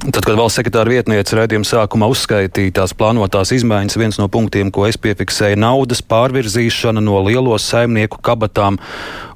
Tad, 0.00 0.24
kad 0.24 0.38
valsts 0.38 0.56
sekretāra 0.56 0.88
vietniece 0.94 1.36
raidījuma 1.36 1.66
sākumā 1.68 2.06
uzskaitīja 2.08 2.72
tās 2.78 2.94
plānotās 2.96 3.50
izmaiņas, 3.52 3.98
viens 4.00 4.16
no 4.16 4.30
punktiem, 4.32 4.70
ko 4.72 4.86
es 4.88 4.96
piefiksēju, 4.96 5.58
ir 5.58 5.60
naudas 5.60 6.00
pārvirzīšana 6.08 7.02
no 7.04 7.18
lielo 7.26 7.58
saimnieku 7.60 8.16
kabatām 8.24 8.78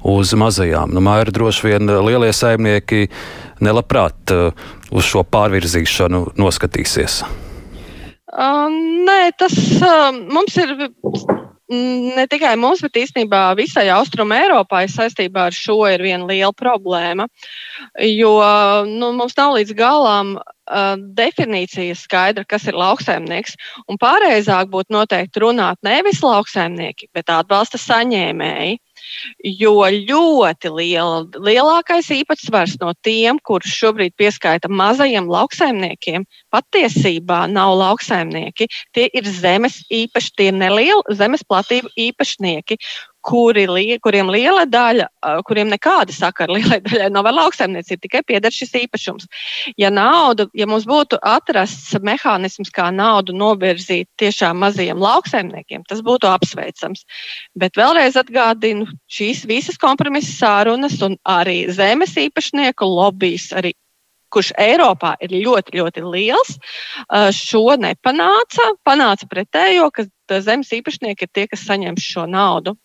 uz 0.09 0.33
mazajām. 0.33 0.89
Nu, 0.93 1.05
Māra 1.05 1.29
droši 1.33 1.69
vien 1.69 1.93
lielie 2.07 2.33
saimnieki 2.33 3.05
nelabprāt 3.61 4.33
uh, 4.33 4.65
uz 4.89 5.05
šo 5.05 5.21
pārvirzīšanu 5.29 6.23
noskatīsies. 6.41 7.21
Uh, 8.33 8.65
nē, 9.05 9.19
tas 9.37 9.53
uh, 9.77 10.09
mums 10.17 10.57
ir 10.61 10.73
ne 11.69 12.25
tikai 12.29 12.53
mums, 12.61 12.81
bet 12.85 12.97
īstenībā 13.01 13.41
visai 13.57 13.87
Austrum 13.93 14.33
Eiropai 14.35 14.85
saistībā 14.91 15.47
ar 15.49 15.55
šo 15.55 15.79
ir 15.89 16.03
viena 16.05 16.27
liela 16.29 16.53
problēma. 16.53 17.27
Jo 18.05 18.35
nu, 18.89 19.11
mums 19.17 19.37
nav 19.37 19.55
līdz 19.57 19.73
galam 19.77 20.35
definīcija 21.17 21.95
skaidra, 21.97 22.45
kas 22.45 22.67
ir 22.69 22.77
lauksaimnieks. 22.77 23.57
Un 23.89 23.97
pareizāk 24.01 24.69
būtu 24.73 24.93
noteikti 24.93 25.41
runāt 25.41 25.81
nevis 25.85 26.21
lauksaimnieki, 26.25 27.09
bet 27.13 27.29
atbalsta 27.33 27.81
saņēmēji. 27.81 28.79
Jo 29.43 29.73
ļoti 29.91 30.71
liela, 30.73 31.23
lielākais 31.47 32.09
īpatsvars 32.15 32.77
no 32.81 32.93
tiem, 33.05 33.39
kurus 33.45 33.73
šobrīd 33.75 34.15
pieskaita 34.19 34.71
mazajiem 34.71 35.29
lauksaimniekiem, 35.31 36.25
patiesībā 36.53 37.45
nav 37.51 37.75
lauksaimnieki. 37.79 38.69
Tie 38.95 39.09
ir 39.13 39.29
zemes 39.29 39.81
īpaši, 39.93 40.33
tie 40.37 40.49
ir 40.51 40.57
nelieli 40.59 41.17
zemes 41.17 41.45
platību 41.47 41.91
īpašnieki, 42.07 42.79
kuri, 43.25 43.65
kuriem 44.03 44.29
liela 44.33 44.65
daļa, 44.69 45.07
kuriem 45.47 45.71
nekāda 45.73 46.13
sakara 46.15 46.55
lielai 46.57 46.79
daļai 46.85 47.09
nav 47.13 47.29
ar 47.29 47.37
lauksaimniecību, 47.39 48.01
tikai 48.05 48.21
pieder 48.27 48.53
šis 48.53 48.75
īpašums. 48.83 49.29
Ja 49.81 49.91
nauda, 49.93 50.47
ja 50.57 50.67
mums 50.69 50.85
būtu 50.89 51.19
atrasts 51.25 51.95
mehānisms, 52.05 52.71
kā 52.75 52.91
naudu 52.93 53.35
novirzīt 53.37 54.09
tiešām 54.21 54.61
mazajiem 54.63 55.01
lauksaimniekiem, 55.01 55.85
tas 55.89 56.03
būtu 56.05 56.29
apsveicams. 56.29 57.05
Bet 57.57 57.79
vēlreiz 57.79 58.19
atgādinu, 58.19 58.89
šīs 59.11 59.45
visas 59.49 59.81
kompromisa 59.81 60.35
sārunas 60.35 60.99
un 61.05 61.17
arī 61.25 61.65
zemes 61.73 62.15
īpašnieku 62.19 62.87
lobbyis 62.89 63.51
arī 63.55 63.73
kurš 64.35 64.51
Eiropā 64.59 65.15
ir 65.23 65.31
ļoti, 65.31 65.77
ļoti 65.79 66.03
liels, 66.03 66.57
šo 67.37 67.77
nepanāca. 67.79 68.73
Panāca 68.87 69.29
pretējo, 69.31 69.89
ka 69.95 70.07
zemes 70.43 70.73
īpašnieki 70.75 71.27
ir 71.27 71.31
tie, 71.31 71.45
kas 71.51 71.63
saņem 71.69 71.99
šo 72.01 72.25
naudu. 72.27 72.75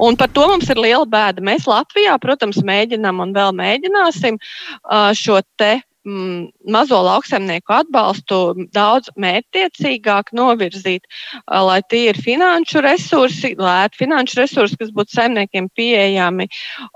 Un 0.00 0.16
par 0.18 0.30
to 0.34 0.46
mums 0.50 0.70
ir 0.72 0.80
liela 0.80 1.06
bēda. 1.08 1.44
Mēs 1.44 1.68
Latvijā, 1.68 2.16
protams, 2.22 2.60
mēģinām 2.66 3.22
un 3.24 3.34
vēl 3.36 3.54
mēģināsim 3.58 4.40
šo 5.18 5.40
te 5.60 5.78
mazo 6.04 6.98
lauksaimnieku 7.04 7.74
atbalstu 7.74 8.38
daudz 8.74 9.10
mērķtiecīgāk 9.20 10.32
novirzīt, 10.36 11.04
lai 11.48 11.80
tie 11.90 12.08
ir 12.12 12.20
finanšu 12.22 12.82
resursi, 12.84 13.54
lēti 13.58 14.04
finanšu 14.04 14.40
resursi, 14.40 14.78
kas 14.80 14.92
būtu 14.94 15.18
saimniekiem 15.18 15.68
pieejami 15.76 16.48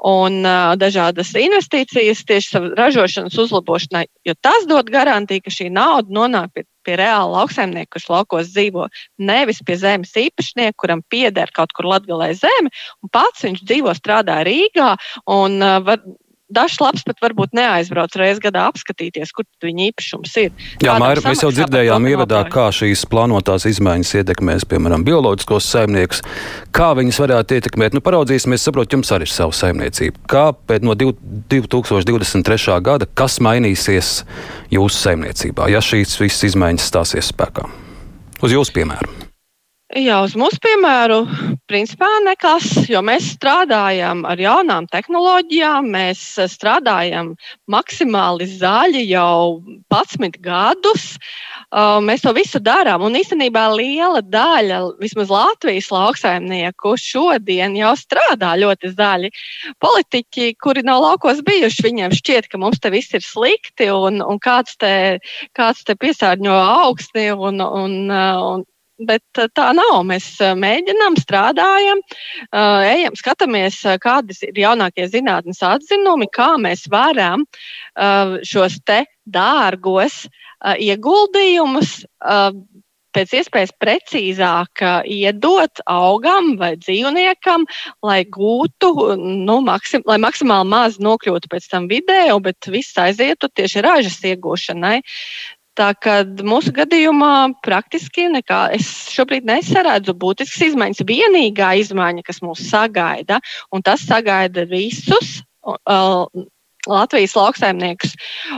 un 0.08 0.42
dažādas 0.80 1.34
investīcijas 1.38 2.24
tieši 2.28 2.64
ražošanas 2.78 3.38
uzlabošanai, 3.44 4.06
jo 4.24 4.36
tas 4.40 4.68
dod 4.70 4.90
garantiju, 4.92 5.44
ka 5.44 5.54
šī 5.54 5.72
nauda 5.72 6.12
nonāk 6.12 6.54
pie 6.54 6.66
pie 6.82 6.96
reāla 6.98 7.42
lauksaimnieka, 7.42 7.92
kurš 7.94 8.08
laukos 8.10 8.50
dzīvo, 8.52 8.88
nevis 9.22 9.62
pie 9.66 9.76
zemes 9.78 10.14
īpašnieka, 10.18 10.74
kuram 10.82 11.02
pieder 11.12 11.50
kaut 11.54 11.70
kur 11.76 11.88
latgalē 11.92 12.32
zeme, 12.38 12.72
un 13.02 13.12
pats 13.14 13.44
viņš 13.46 13.62
dzīvo, 13.62 13.94
strādā 13.98 14.40
Rīgā 14.46 14.94
un 15.30 15.62
var, 15.86 16.02
dažs 16.54 16.80
labs 16.82 17.04
pat 17.06 17.20
varbūt 17.24 17.54
neaizbrauc 17.56 18.14
reizes 18.20 18.42
gadā 18.42 18.66
apskatīties, 18.70 19.32
kur 19.34 19.46
viņa 19.64 19.88
īpašums 19.90 20.36
ir. 20.42 20.52
Jā, 20.84 20.96
Maira, 21.02 21.24
mēs 21.24 21.42
jau 21.44 21.52
dzirdējām 21.54 22.08
ievadā, 22.12 22.42
kā 22.52 22.68
šīs 22.74 23.04
plānotās 23.10 23.66
izmaiņas 23.70 24.14
ietekmēs, 24.22 24.66
piemēram, 24.70 25.06
bioloģiskos 25.06 25.70
saimniekus, 25.74 26.22
kā 26.74 26.92
viņas 26.98 27.22
varētu 27.24 27.58
ietekmēt. 27.58 27.96
Nu, 27.96 28.04
paraudzīsimies, 28.04 28.64
saprot, 28.68 28.92
jums 28.92 29.12
arī 29.14 29.28
ir 29.28 29.34
sava 29.34 29.56
saimniecība. 29.56 30.22
Kā 30.30 30.44
pēc 30.52 30.86
no 30.86 30.96
2023. 30.98 32.78
gada, 32.84 33.08
kas 33.08 33.40
mainīsies 33.44 34.22
jūsu 34.72 35.02
saimniecībā, 35.06 35.70
ja 35.72 35.82
šīs 35.84 36.18
visas 36.20 36.52
izmaiņas 36.52 36.88
stāsies 36.92 37.32
spēkā? 37.34 37.68
Uz 38.42 38.56
jūsu 38.56 38.74
piemēru. 38.74 39.21
Jā, 39.92 40.22
uz 40.24 40.32
mūsu 40.40 40.56
piemēru, 40.64 41.18
principā 41.68 42.06
nekas, 42.24 42.64
jo 42.88 43.02
mēs 43.04 43.26
strādājam 43.34 44.22
ar 44.24 44.40
jaunām 44.40 44.86
tehnoloģijām, 44.88 45.90
mēs 45.92 46.22
strādājam 46.48 47.34
maksimāli 47.68 48.46
zaļi 48.48 49.02
jau 49.10 49.60
11 49.92 50.40
gadus. 50.40 51.04
Mēs 52.08 52.24
to 52.24 52.32
visu 52.32 52.62
darām, 52.64 53.04
un 53.04 53.20
īstenībā 53.20 53.66
liela 53.76 54.24
daļa, 54.24 54.80
vismaz 55.02 55.28
Latvijas 55.28 55.92
lauksaimnieku, 55.92 56.96
šodien 56.96 57.76
jau 57.76 57.92
strādā 58.00 58.56
ļoti 58.64 58.94
zaļi. 58.96 59.32
Politiķi, 59.76 60.54
kuri 60.56 60.88
nav 60.88 61.04
laukos 61.04 61.44
bijuši, 61.44 61.88
viņiem 61.90 62.16
šķiet, 62.16 62.48
ka 62.48 62.64
mums 62.64 62.80
te 62.80 62.96
viss 62.96 63.12
ir 63.12 63.28
slikti, 63.28 63.92
un, 63.92 64.24
un 64.24 64.40
kāds, 64.40 64.80
te, 64.80 65.20
kāds 65.52 65.84
te 65.84 66.00
piesārņo 66.00 66.60
augstni, 66.80 67.28
un, 67.36 67.60
un, 67.60 67.98
un 68.08 68.70
bet 69.00 69.40
eh, 69.40 69.48
tā 69.54 69.70
nav. 69.76 70.02
Mēs 70.08 70.26
eh, 70.42 70.54
mēģinām, 70.58 71.16
strādājam, 71.20 72.02
eh, 72.02 72.84
ejam, 72.92 73.16
skatāmies, 73.18 73.80
kādas 74.02 74.42
ir 74.46 74.58
jaunākie 74.64 75.08
zinātnes 75.10 75.62
atzinumi, 75.66 76.30
kā 76.32 76.54
mēs 76.60 76.86
varam 76.92 77.46
šos 78.46 78.78
te 78.86 79.02
dārgos 79.28 80.24
ieguldījumus 80.62 81.90
pēc 83.12 83.34
iespējas 83.36 83.72
precīzāk 83.82 84.82
iedot 85.10 85.82
augam 85.90 86.54
vai 86.60 86.72
dzīvniekam, 86.80 87.66
lai 88.06 88.22
gūtu, 88.24 88.92
nu, 89.20 89.58
maksim, 89.66 90.04
lai 90.08 90.16
maksimāli 90.22 90.70
maz 90.72 90.96
nokļūtu 91.02 91.52
pēc 91.52 91.68
tam 91.74 91.90
video, 91.92 92.38
bet 92.40 92.70
viss 92.72 92.96
aizietu 92.98 93.52
tieši 93.52 93.84
ražas 93.84 94.16
iegūšanai. 94.32 95.00
Tā 95.78 95.92
kā 95.96 96.18
mūsu 96.44 96.72
gadījumā 96.76 97.54
praktiski 97.64 98.26
nekā 98.28 98.66
es 98.76 98.88
šobrīd 99.14 99.46
nesaredzu 99.48 100.12
būtiskas 100.20 100.66
izmaiņas. 100.68 101.04
Vienīgā 101.08 101.70
izmaiņa, 101.80 102.24
kas 102.26 102.42
mūs 102.44 102.66
sagaida, 102.68 103.40
un 103.72 103.84
tas 103.84 104.04
sagaida 104.04 104.66
visus 104.68 105.38
Latvijas 106.86 107.36
lauksaimniekus. 107.36 108.16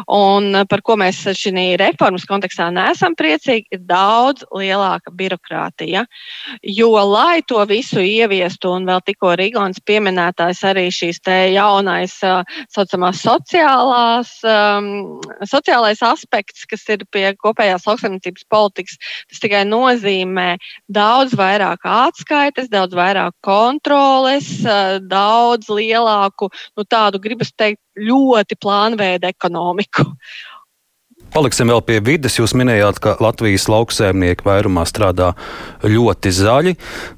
Un 0.09 0.57
par 0.69 0.81
ko 0.85 0.97
mēs 0.97 1.19
šī 1.37 1.53
reformas 1.81 2.25
kontekstā 2.25 2.71
neesam 2.73 3.13
priecīgi, 3.19 3.77
ir 3.77 3.83
daudz 3.85 4.47
lielāka 4.49 5.13
birokrātija. 5.13 6.07
Jo, 6.65 6.89
lai 7.05 7.43
to 7.45 7.61
visu 7.69 8.01
ieviestu, 8.01 8.73
un 8.79 8.89
vēl 8.89 9.03
tikko 9.05 9.35
Rīgons 9.37 9.83
pieminētājs 9.85 10.65
arī 10.65 10.87
šīs 10.95 11.21
te 11.25 11.37
jaunais, 11.53 12.17
saucamās 12.73 13.21
sociālās, 13.27 14.33
um, 14.49 15.21
sociālais 15.45 16.01
aspekts, 16.01 16.65
kas 16.71 16.89
ir 16.97 17.05
pie 17.13 17.27
kopējās 17.37 17.85
lauksaimniecības 17.91 18.49
politikas, 18.49 18.97
tas 19.29 19.45
tikai 19.45 19.67
nozīmē 19.69 20.55
daudz 20.89 21.37
vairāk 21.37 21.85
atskaites, 21.85 22.73
daudz 22.73 22.97
vairāk 22.97 23.37
kontroles, 23.45 24.49
daudz 25.13 25.69
lielāku, 25.69 26.49
nu 26.79 26.89
tādu 26.89 27.21
gribas 27.21 27.53
teikt, 27.53 27.84
ļoti 27.99 28.59
plānveida 28.61 29.31
ekonomiku. 29.35 30.07
Paliksim 31.35 31.67
vēl 31.67 31.81
pie 31.83 31.97
vidas. 31.99 32.37
Jūs 32.39 32.53
minējāt, 32.55 33.01
ka 33.03 33.17
Latvijas 33.19 33.65
lauksēmnieki 33.67 34.45
vairumā 34.47 34.85
strādā 34.87 35.33
ļoti 35.83 36.31
zaļi. 36.31 36.75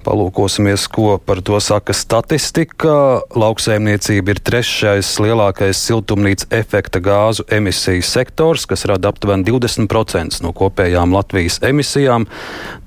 Palūkosimies, 0.06 0.86
ko 0.88 1.18
par 1.20 1.42
to 1.44 1.58
saka 1.60 1.92
statistika. 1.92 2.94
Lauksēmniecība 3.36 4.32
ir 4.32 4.40
trešais 4.40 5.10
lielākais 5.20 5.82
siltumnīca 5.84 6.48
efekta 6.56 7.02
gāzu 7.04 7.44
emisiju 7.52 8.06
sektors, 8.08 8.64
kas 8.70 8.86
rada 8.88 9.12
aptuveni 9.12 9.44
20% 9.50 10.40
no 10.46 10.54
kopējām 10.56 11.12
Latvijas 11.12 11.60
emisijām. 11.68 12.24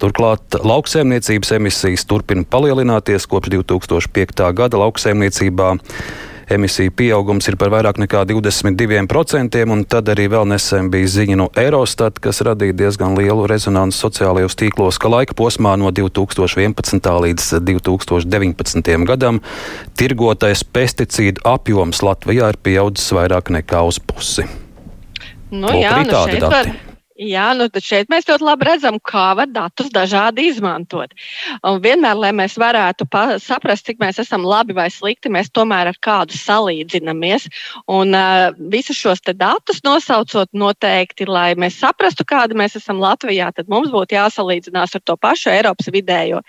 Turklāt 0.02 0.58
lauksēmniecības 0.66 1.54
emisijas 1.60 2.08
turpina 2.10 2.42
palielināties 2.42 3.30
kopš 3.30 3.54
2005. 3.54 4.50
gada 4.58 4.82
lauksēmniecībā 4.82 5.76
emisiju 6.50 6.92
pieaugums 6.92 7.48
ir 7.50 7.58
par 7.60 7.72
vairāk 7.74 8.00
nekā 8.02 8.24
22%, 8.30 9.60
un 9.70 9.84
tad 9.90 10.10
arī 10.14 10.28
vēl 10.34 10.48
nesen 10.50 10.90
bija 10.94 11.12
ziņa 11.14 11.38
no 11.40 11.48
Eurostat, 11.60 12.20
kas 12.24 12.42
radīja 12.46 12.78
diezgan 12.82 13.18
lielu 13.18 13.46
rezonanci 13.50 14.00
sociālajos 14.02 14.58
tīklos, 14.60 15.00
ka 15.02 15.12
laika 15.14 15.38
posmā 15.38 15.76
no 15.80 15.92
2011. 15.94 17.12
līdz 17.26 17.48
2019. 17.70 18.92
gadam 19.10 19.42
tirgotais 20.00 20.66
pesticīdu 20.66 21.46
apjoms 21.48 22.04
Latvijā 22.06 22.52
ir 22.54 22.62
pieaudzis 22.64 23.14
vairāk 23.16 23.54
nekā 23.54 23.86
uz 23.88 24.02
pusi. 24.02 24.48
Nu, 25.50 25.68
Lūk, 25.68 25.82
jā, 25.82 25.98
nu 25.98 26.14
šeit 26.14 26.44
dati. 26.44 26.54
var 26.54 26.89
Jā, 27.20 27.50
nu 27.52 27.66
tad 27.68 27.84
šeit 27.84 28.08
mēs 28.08 28.30
ļoti 28.30 28.46
labi 28.48 28.64
redzam, 28.64 28.96
kā 29.04 29.34
var 29.36 29.50
datus 29.52 29.90
dažādi 29.92 30.46
izmantot. 30.48 31.12
Un 31.68 31.82
vienmēr, 31.84 32.16
lai 32.16 32.30
mēs 32.32 32.54
varētu 32.56 33.04
saprast, 33.44 33.90
cik 33.90 33.98
mēs 34.00 34.22
esam 34.24 34.46
labi 34.48 34.72
vai 34.78 34.86
slikti, 34.88 35.28
mēs 35.28 35.52
tomēr 35.52 35.90
ar 35.92 35.98
kādu 36.00 36.38
salīdzinamies. 36.40 37.50
Un 37.92 38.16
uh, 38.16 38.56
visus 38.72 38.96
šos 38.96 39.20
datus 39.36 39.84
nosaucot 39.84 40.48
noteikti, 40.56 41.28
lai 41.28 41.56
mēs 41.60 41.82
saprastu, 41.82 42.24
kāda 42.24 42.56
mēs 42.56 42.78
esam 42.80 43.04
Latvijā, 43.04 43.52
tad 43.52 43.68
mums 43.68 43.92
būtu 43.92 44.16
jāsalīdzinās 44.16 44.96
ar 44.96 45.04
to 45.04 45.18
pašu 45.20 45.52
Eiropas 45.52 45.92
vidējo. 45.92 46.40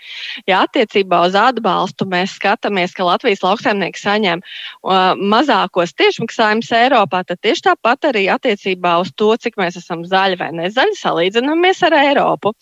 Ja 0.47 0.63
attiecībā 0.63 1.19
uz 1.27 1.35
atbalstu 1.35 2.07
mēs 2.07 2.37
skatāmies, 2.39 2.95
ka 2.95 3.09
Latvijas 3.09 3.43
lauksaimnieki 3.43 3.99
saņem 3.99 4.39
uh, 4.39 5.19
mazākos 5.19 5.91
tiešmaksājumus 5.99 6.71
Eiropā, 6.79 7.25
tad 7.27 7.43
tieši 7.43 7.67
tāpat 7.67 8.13
arī 8.13 8.29
attiecībā 8.31 9.01
uz 9.03 9.11
to, 9.19 9.33
cik 9.35 9.59
mēs 9.59 9.75
esam 9.83 10.07
zaļi 10.07 10.39
vai 10.39 10.51
ne 10.55 10.60
nezaļi, 10.61 10.99
salīdzinamies 10.99 11.81
ar 11.87 11.97
Eiropu 12.01 12.53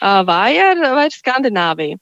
vai 0.00 0.56
ar, 0.62 0.80
vai 0.96 1.06
ar 1.08 1.14
Skandināviju. 1.14 2.00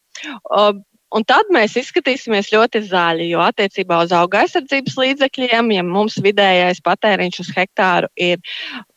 Un 1.10 1.24
tad 1.26 1.48
mēs 1.50 1.74
izskatīsimies 1.74 2.52
ļoti 2.54 2.84
zaļi, 2.86 3.32
jo 3.32 3.40
attiecībā 3.42 3.96
uz 4.04 4.12
auga 4.14 4.44
aizsardzības 4.44 4.94
līdzekļiem, 5.00 5.72
ja 5.74 5.82
mums 5.86 6.20
vidējais 6.22 6.78
patēriņš 6.86 7.40
uz 7.42 7.50
hektāru 7.56 8.10
ir 8.14 8.38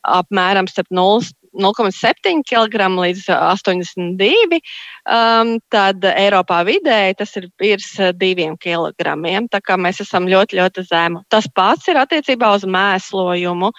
apmēram 0.05 0.69
0,7 0.69 2.43
kg 2.45 2.91
līdz 2.99 3.25
82 3.33 4.61
um, 5.07 5.55
tad 5.73 6.03
Eiropā 6.07 6.61
vidēji 6.67 7.17
tas 7.19 7.35
ir 7.39 7.49
virs 7.61 7.89
diviem 8.19 8.55
kilogramiem. 8.59 9.49
Tā 9.51 9.61
kā 9.63 9.77
mēs 9.79 10.01
esam 10.03 10.27
ļoti, 10.31 10.59
ļoti 10.59 10.85
zemu. 10.89 11.23
Tas 11.31 11.47
pats 11.55 11.89
ir 11.91 11.99
attiecībā 12.01 12.53
uz 12.55 12.65
mēslojumu, 12.65 13.71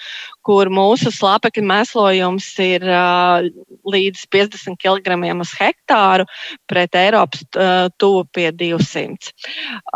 kur 0.44 0.68
mūsu 0.72 1.12
slāpekļa 1.14 1.64
mēslojums 1.70 2.48
ir 2.64 2.84
uh, 2.88 3.46
līdz 3.88 4.26
50 4.34 4.78
kg 4.80 5.16
uz 5.40 5.54
hektāru, 5.56 6.26
pret 6.68 6.94
Eiropas 6.98 7.44
uh, 7.56 7.88
tuvu 7.98 8.24
pie 8.34 8.50
200. 8.52 9.32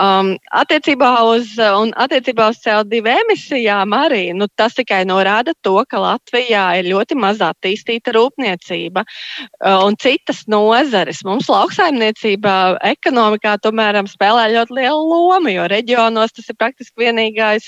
Um, 0.00 0.34
attiecībā, 0.52 1.10
uz, 1.34 1.54
un 1.58 1.92
attiecībā 1.96 2.48
uz 2.52 2.62
CO2 2.64 3.02
emisijām 3.12 3.92
arī 3.96 4.30
nu, 4.36 4.48
tas 4.56 4.76
tikai 4.78 5.04
norāda 5.08 5.52
to, 5.62 5.76
ka 5.88 6.00
Latvijā 6.00 6.64
ir 6.80 6.90
ļoti 6.92 7.18
maz 7.18 7.42
attīstīta 7.44 8.14
rūpniecība 8.16 9.04
uh, 9.04 9.84
un 9.84 9.98
citas 10.00 10.46
nozares 10.48 11.17
valstis. 11.18 11.26
Mums 11.26 11.48
lauksaimniecībā, 11.48 12.78
ekonomikā 12.82 13.58
tomēr 13.62 13.98
spēlē 14.06 14.52
ļoti 14.52 14.74
lielu 14.74 15.08
lomu, 15.08 15.50
jo 15.50 15.66
reģionos 15.68 16.32
tas 16.32 16.48
ir 16.48 16.56
praktiski 16.56 17.04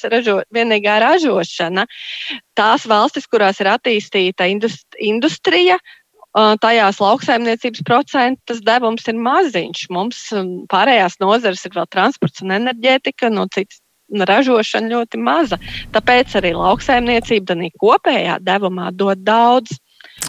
ražo, 0.05 0.43
vienīgā 0.53 1.01
ražošana. 1.01 1.87
Tās 2.55 2.87
valstis, 2.87 3.27
kurās 3.27 3.61
ir 3.61 3.67
attīstīta 3.67 4.47
industrija, 4.99 5.79
tajās 6.61 7.01
lauksaimniecības 7.01 7.83
procentas 7.85 8.61
devums 8.63 9.07
ir 9.09 9.15
maziņš. 9.19 9.89
Mums 9.91 10.33
pārējās 10.71 11.19
nozares 11.21 11.65
ir 11.65 11.75
vēl 11.75 11.87
transports 11.91 12.43
un 12.43 12.53
enerģētika, 12.53 13.31
no 13.31 13.47
citas 13.51 13.81
ražošana 14.11 14.91
ļoti 14.91 15.19
maza. 15.19 15.59
Tāpēc 15.95 16.35
arī 16.39 16.55
lauksaimniecība 16.55 17.55
kopējā 17.79 18.41
devumā 18.43 18.91
dod 18.93 19.23
daudz. 19.23 19.79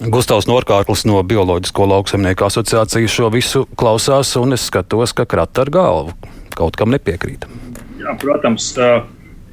Gustavs 0.01 0.47
Norkārklis 0.49 1.03
no 1.05 1.19
Bioloģisko 1.21 1.85
lauksaimnieku 1.85 2.47
asociācijas 2.47 3.13
šo 3.13 3.27
visu 3.29 3.59
klausās, 3.77 4.31
un 4.39 4.55
es 4.55 4.63
skatos, 4.65 5.13
ka 5.13 5.27
krata 5.29 5.61
ar 5.61 5.69
galvu 5.69 6.15
kaut 6.57 6.77
kam 6.79 6.89
nepiekrīt. 6.89 7.45
Jā, 8.01 8.15
protams, 8.19 8.71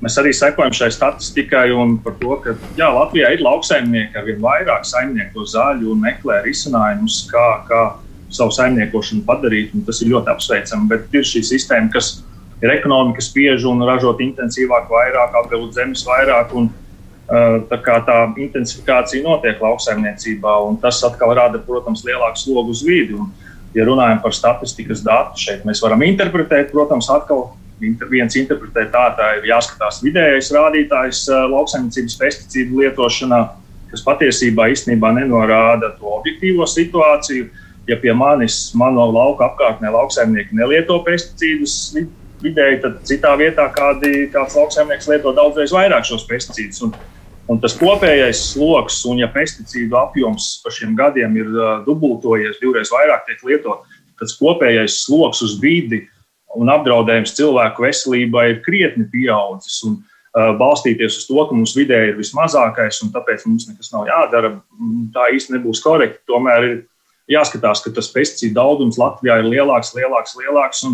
mēs 0.00 0.16
arī 0.20 0.32
sekojam 0.32 0.72
šai 0.72 0.88
statistikai 0.94 1.66
un 1.76 1.98
par 2.00 2.16
to, 2.22 2.38
ka 2.44 2.54
jā, 2.80 2.88
Latvijā 2.94 3.34
ir 3.36 3.44
lauksaimnieki 3.44 4.16
ar 4.16 4.24
vien 4.24 4.40
vairāk 4.40 4.88
saimnieku 4.88 5.44
zāļu 5.52 5.92
un 5.92 6.00
meklē 6.06 6.40
risinājumus, 6.46 7.20
kā, 7.28 7.46
kā 7.68 7.84
savu 8.32 8.54
saimniekošanu 8.56 9.26
padarīt. 9.28 9.76
Tas 9.84 10.00
ir 10.00 10.14
ļoti 10.14 10.32
apsveicami, 10.32 10.88
bet 10.94 11.12
ir 11.12 11.28
šī 11.28 11.44
sistēma, 11.44 11.92
kas 11.92 12.22
ir 12.64 12.72
ekonomika 12.72 13.20
spiež 13.24 13.68
un 13.68 13.84
ražot 13.84 14.24
intensīvāk, 14.24 14.88
vairāk, 14.88 15.36
apgūt 15.44 15.76
zemes 15.76 16.08
vairāk. 16.08 16.56
Un, 16.56 16.72
tā 17.28 17.76
kā 17.84 17.98
tā 18.06 18.16
intensifikācija 18.40 19.24
notiek 19.24 19.60
lauksaimniecībā, 19.60 20.54
un 20.64 20.78
tas 20.80 21.02
atkal 21.04 21.34
rada, 21.36 21.60
protams, 21.60 22.04
lielāku 22.06 22.40
slogu 22.40 22.72
uz 22.72 22.82
vidi. 22.86 23.18
Un, 23.18 23.28
ja 23.76 23.84
runājam 23.84 24.22
par 24.22 24.32
statistikas 24.32 25.02
datu, 25.04 25.36
šeit 25.36 25.66
mēs 25.68 25.82
varam 25.84 26.02
interpretēt, 26.06 26.70
protams, 26.72 27.10
atkal 27.12 27.50
viens 27.80 28.36
interpretē 28.40 28.88
tā, 28.90 29.04
tā 29.18 29.28
ir 29.38 29.48
jāskatās 29.52 30.00
vidējais 30.02 30.50
rādītājs 30.54 31.24
eh, 31.28 31.44
lauksaimniecības 31.52 32.16
pesticīdu 32.18 32.80
lietošanā, 32.82 33.40
kas 33.92 34.04
patiesībā 34.04 34.70
īstenībā 34.72 35.12
nenorāda 35.20 35.92
to 35.98 36.10
objektīvo 36.18 36.66
situāciju. 36.68 37.48
Ja 37.88 37.96
pie 37.96 38.12
manis, 38.12 38.74
mano 38.76 39.06
lauka 39.08 39.46
apkārtnē, 39.46 39.88
lauksaimnieki 39.94 40.56
nelieto 40.58 40.98
pesticīdus 41.06 41.94
vidēji, 42.42 42.82
tad 42.82 42.98
citā 43.08 43.30
vietā 43.40 43.64
kādi, 43.72 44.26
kāds 44.32 44.58
lauksaimnieks 44.58 45.08
lieto 45.08 45.32
daudzreiz 45.36 45.72
vairāk 45.72 46.04
šos 46.04 46.26
pesticīdus. 46.28 46.82
Un, 46.84 46.92
Un 47.48 47.60
tas 47.62 47.72
kopējais 47.80 48.42
sloks, 48.52 49.00
un 49.08 49.22
ja 49.22 49.28
pesticīdu 49.32 49.96
apjoms 49.96 50.58
pa 50.60 50.72
šiem 50.74 50.92
gadiem 50.98 51.36
ir 51.40 51.48
uh, 51.54 51.78
dubultojies, 51.86 52.58
divreiz 52.60 52.92
vairāk 52.92 53.24
tiek 53.24 53.40
lietot, 53.48 53.86
tad 54.20 54.34
kopējais 54.36 55.00
sloks 55.06 55.40
uz 55.46 55.56
vidi 55.62 56.02
un 56.58 56.68
apdraudējums 56.72 57.32
cilvēku 57.38 57.86
veselībai 57.86 58.44
ir 58.52 58.60
krietni 58.66 59.06
pieaudzis. 59.08 59.80
Un, 59.88 59.96
uh, 60.02 60.52
balstīties 60.60 61.22
uz 61.22 61.24
to, 61.30 61.40
ka 61.40 61.56
mums 61.56 61.72
vidē 61.78 62.02
ir 62.10 62.18
vismazākais, 62.20 63.00
un 63.06 63.14
tāpēc 63.16 63.46
mums 63.48 63.68
nekas 63.70 63.94
nav 63.94 64.04
jādara, 64.10 64.52
tā 65.16 65.30
īsti 65.38 65.56
nebūs 65.56 65.80
korekti. 65.84 66.20
Tomēr 66.28 66.68
ir 66.68 66.78
jāskatās, 67.32 67.80
ka 67.84 67.94
tas 67.96 68.12
pesticīdu 68.12 68.58
daudzums 68.58 69.00
Latvijā 69.00 69.40
ir 69.40 69.48
lielāks, 69.48 69.94
lielāks, 69.96 70.36
lielāks. 70.36 70.84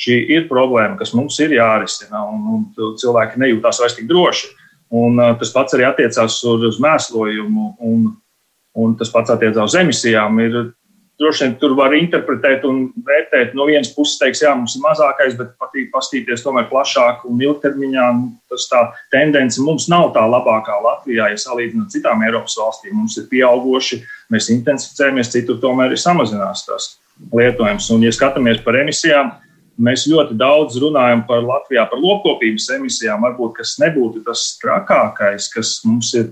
Šī 0.00 0.14
ir 0.32 0.46
problēma, 0.48 0.94
kas 0.96 1.10
mums 1.12 1.36
ir 1.44 1.52
jārisina, 1.52 2.22
un, 2.24 2.44
un 2.56 2.94
cilvēki 2.98 3.36
nejūtās 3.42 3.82
vairs 3.82 3.98
tik 3.98 4.06
droši. 4.08 4.48
Un, 4.90 5.20
uh, 5.20 5.36
tas 5.38 5.52
pats 5.54 5.76
arī 5.76 5.86
attiecās 5.86 6.40
uz, 6.50 6.80
mēslojumu, 6.82 7.70
un, 7.86 8.10
un 8.74 8.94
tas 8.98 9.12
pats 9.12 9.30
attiecās 9.36 9.70
uz 9.70 9.78
emisijām. 9.78 10.40
Ir 10.42 10.56
droši 11.20 11.44
vien 11.44 11.54
tur 11.60 11.74
var 11.78 11.94
interpretēt 11.94 12.64
un 12.66 12.86
vērtēt. 13.06 13.52
No 13.58 13.66
vienas 13.68 13.92
puses, 13.94 14.16
teiks, 14.20 14.40
jā, 14.42 14.54
mums 14.56 14.74
ir 14.76 14.84
mazākais, 14.84 15.36
bet 15.38 15.52
patīk 15.60 15.90
pastīties 15.92 16.42
tomēr 16.44 16.66
plašāk 16.70 17.26
un 17.28 17.42
ilgtermiņā. 17.44 18.06
Tas 18.50 18.66
tā 18.70 18.80
tendence 19.12 19.60
mums 19.62 19.86
nav 19.92 20.10
tā 20.16 20.24
labākā 20.24 20.80
Latvijā, 20.86 21.28
ja 21.30 21.42
salīdzinām 21.44 21.86
ar 21.86 21.92
citām 21.92 22.24
Eiropas 22.26 22.56
valstīm. 22.58 22.96
Mums 22.96 23.18
ir 23.20 23.28
pieauguši, 23.30 24.00
mēs 24.32 24.50
intensificējamies, 24.56 25.32
citur 25.36 25.60
tomēr 25.62 25.94
ir 25.94 26.00
samazinās 26.00 26.64
tas 26.66 26.94
lietojums. 27.36 27.90
Un, 27.92 28.06
ja 28.06 28.14
skatāmies 28.16 28.64
par 28.64 28.80
emisijām, 28.80 29.34
mēs 29.80 30.06
ļoti 30.10 30.36
daudz 30.38 30.76
runājam 30.82 31.24
par 31.28 31.42
Latvijā, 31.46 31.86
par 31.90 32.00
lopkopības 32.02 32.68
emisijām. 32.76 33.24
Varbūt 33.24 33.58
tas 33.62 33.78
nebūtu 33.82 34.22
tas 34.26 34.44
trakākais, 34.62 35.48
kas 35.54 35.78
mums 35.88 36.12
ir 36.18 36.30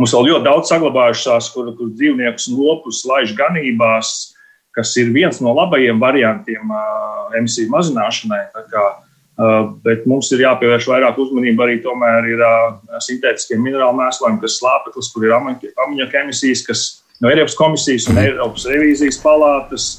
Mums 0.00 0.14
vēl 0.16 0.30
ļoti 0.30 0.46
daudz 0.46 0.70
saglabājušās, 0.72 1.50
kur, 1.52 1.66
kur 1.76 1.90
dzīvniekus 1.92 2.46
un 2.48 2.60
lopus 2.62 3.02
laiž 3.04 3.34
ganībās, 3.36 4.30
kas 4.72 4.94
ir 4.96 5.10
viens 5.12 5.42
no 5.44 5.52
labajiem 5.52 6.00
variantiem 6.00 6.72
uh, 6.72 7.26
emisiju 7.36 7.68
mazināšanai. 7.74 8.38
Kā, 8.72 8.84
uh, 8.96 9.58
bet 9.84 10.06
mums 10.08 10.30
ir 10.32 10.46
jāpievērš 10.46 10.88
vairāk 10.88 11.20
uzmanība 11.20 11.66
arī 11.66 11.82
tomēr 11.84 12.30
ir 12.32 12.40
uh, 12.40 12.78
sintētiskiem 13.04 13.60
minerālu 13.60 13.98
mēslojumiem, 14.00 14.40
kas 14.40 14.56
slāpeklis, 14.62 15.12
kur 15.12 15.28
ir 15.28 15.36
amoniaka 15.36 16.22
emisijas, 16.24 16.64
kas 16.64 16.86
no 17.20 17.28
Eiropas 17.28 17.58
komisijas 17.60 18.08
un 18.08 18.22
Eiropas 18.24 18.64
revīzijas 18.72 19.20
palātas 19.20 19.90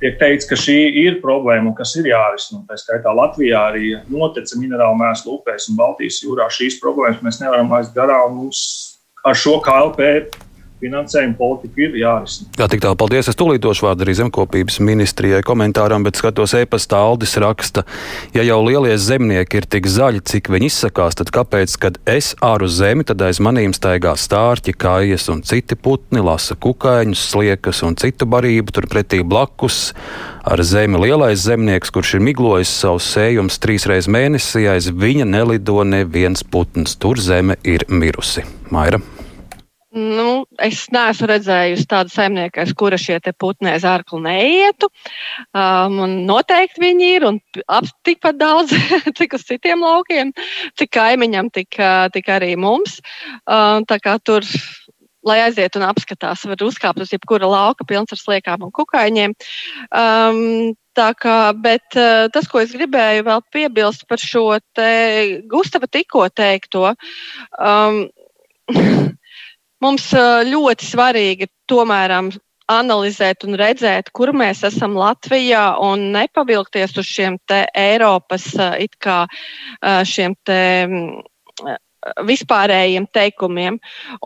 tiek 0.00 0.18
teikts, 0.20 0.48
ka 0.48 0.58
šī 0.58 0.76
ir 1.04 1.18
problēma 1.22 1.74
kas 1.76 1.94
ir 2.00 2.10
jārisina. 2.10 2.62
Tā 2.68 2.78
skaitā 2.80 3.12
Latvijā 3.14 3.62
arī 3.70 3.94
notece 4.10 4.58
minerālu 4.60 4.98
mēslu 5.00 5.38
upēs 5.38 5.68
un 5.70 5.78
Baltijas 5.80 6.22
jūrā. 6.24 6.48
Šīs 6.52 6.80
problēmas 6.82 7.22
mēs 7.24 7.40
nevaram 7.42 7.72
aizst 7.78 7.96
garām. 7.96 8.38
Mums 8.40 8.62
ar 9.26 9.36
šo 9.36 9.58
KLP 9.64 10.10
finansējuma 10.80 11.36
politika 11.38 11.84
ir 11.84 11.96
jārisina. 12.00 12.50
Jā, 12.58 12.68
tik 12.72 12.82
tālu 12.84 12.98
paldies. 13.00 13.28
Es 13.30 13.38
tūlīt 13.38 13.62
došu 13.64 13.86
vārdu 13.86 14.06
arī 14.06 14.16
zemkopības 14.18 14.80
ministrijai 14.84 15.42
komentāram, 15.46 16.04
bet 16.06 16.18
skatos 16.20 16.54
e-pastā 16.58 17.00
Aldis 17.10 17.36
raksta, 17.40 17.84
ja 18.36 18.44
jau 18.46 18.60
lielie 18.64 18.96
zemnieki 19.00 19.60
ir 19.60 19.68
tik 19.70 19.88
zaļi, 19.90 20.24
cik 20.32 20.50
viņi 20.52 20.70
izsakās, 20.70 21.18
tad 21.20 21.32
kāpēc, 21.34 21.76
kad 21.82 22.00
es 22.08 22.32
āru 22.44 22.68
zemi, 22.70 23.06
tad 23.08 23.22
aiz 23.26 23.42
manīm 23.42 23.74
staigā 23.76 24.16
stārķi, 24.18 24.76
kājas 24.80 25.28
un 25.32 25.44
citi 25.46 25.78
putni, 25.78 26.22
lasa 26.24 26.56
kukaiņus, 26.56 27.28
sliekas 27.34 27.84
un 27.86 27.98
citu 28.00 28.28
barību, 28.30 28.76
turpretī 28.76 29.22
blakus 29.26 29.90
ar 30.44 30.62
zemi 30.64 31.00
lielais 31.00 31.44
zemnieks, 31.44 31.92
kurš 31.94 32.16
ir 32.16 32.24
miglojis 32.24 32.72
savus 32.82 33.08
sējumus 33.14 33.60
trīs 33.62 33.86
reizes 33.90 34.10
mēnesī, 34.12 34.66
aiz 34.72 34.90
viņa 34.90 35.28
nelido 35.28 35.84
neviens 35.84 36.44
putns. 36.44 36.96
Tur 37.00 37.20
zeme 37.20 37.60
ir 37.64 37.86
mirusi. 37.88 38.46
Maira. 38.70 39.00
Nu, 39.90 40.44
es 40.62 40.84
neesmu 40.94 41.26
redzējusi 41.26 41.86
tādu 41.90 42.12
saimnieku, 42.14 42.62
kura 42.78 42.98
šie 43.00 43.16
putni 43.34 43.72
aiz 43.72 43.82
ārklu 43.82 44.20
neietu. 44.22 44.86
Um, 45.50 45.98
noteikti 46.28 46.84
viņi 46.84 47.08
ir 47.16 47.26
un 47.26 47.40
ap 47.66 47.88
tikpat 48.06 48.38
daudz, 48.38 48.70
cik 49.18 49.34
uz 49.34 49.46
citiem 49.48 49.82
laukiem, 49.82 50.30
cik 50.78 50.92
kaimiņam, 50.94 51.50
tik, 51.50 51.80
tik 52.14 52.30
arī 52.30 52.54
mums. 52.54 53.00
Um, 53.50 53.82
tā 53.82 53.98
kā 53.98 54.14
tur 54.22 54.46
lai 55.26 55.40
aiziet 55.42 55.74
un 55.76 55.84
apskatās, 55.88 56.46
var 56.48 56.62
uzkāpt 56.64 57.02
uz 57.02 57.10
jebkura 57.12 57.50
lauka, 57.50 57.84
pilns 57.84 58.14
ar 58.14 58.20
sliekām 58.20 58.62
un 58.68 58.72
kukaiņiem. 58.72 59.34
Um, 59.90 60.72
kā, 60.94 61.36
bet 61.56 61.98
uh, 61.98 62.28
tas, 62.32 62.46
ko 62.46 62.62
es 62.62 62.72
gribēju 62.76 63.26
vēl 63.26 63.42
piebilst 63.50 64.06
par 64.06 64.22
šo 64.22 64.54
Gustava 65.50 65.90
tikko 65.90 66.28
teikto, 66.28 66.94
um, 67.58 68.04
mums 69.84 70.10
uh, 70.16 70.42
ļoti 70.46 70.86
svarīgi 70.86 71.50
tomēr 71.70 72.14
analizēt 72.70 73.44
un 73.48 73.58
redzēt, 73.58 74.12
kur 74.14 74.32
mēs 74.36 74.62
esam 74.68 74.94
Latvijā 74.98 75.64
un 75.82 76.10
nepavilkties 76.14 76.96
uz 77.00 77.08
šiem 77.08 77.40
te 77.50 77.64
Eiropas 77.74 78.52
uh, 78.58 78.76
it 78.78 78.96
kā 79.02 79.24
uh, 79.26 80.00
šiem 80.06 80.36
te 80.46 80.60
vispārējiem 82.24 83.06
teikumiem 83.12 83.76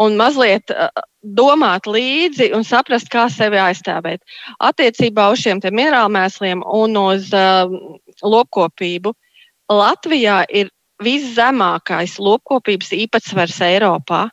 un 0.01 0.17
mazliet 0.19 0.71
uh, 0.71 0.91
domāt 1.25 1.89
līdzi 1.89 2.51
un 2.55 2.67
saprast, 2.67 3.09
kā 3.11 3.27
sevi 3.33 3.59
aizstāvēt. 3.59 4.23
Attiecībā 4.63 5.31
uz 5.33 5.43
šiem 5.43 5.63
minerālmēsliem 5.65 6.63
un 6.63 6.97
uz 7.01 7.33
uh, 7.35 7.71
lopkopību 8.23 9.15
Latvijā 9.73 10.45
ir 10.53 10.71
viszemākais 11.03 12.19
lopkopības 12.23 12.93
īpatsvars 12.95 13.61
Eiropā. 13.65 14.29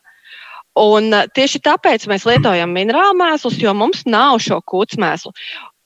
Un 0.80 1.12
uh, 1.12 1.26
tieši 1.36 1.60
tāpēc 1.66 2.06
mēs 2.08 2.24
lietojam 2.28 2.72
minerālmēslus, 2.72 3.60
jo 3.60 3.74
mums 3.76 4.06
nav 4.08 4.38
šo 4.40 4.62
kūtsmēslu. 4.64 5.34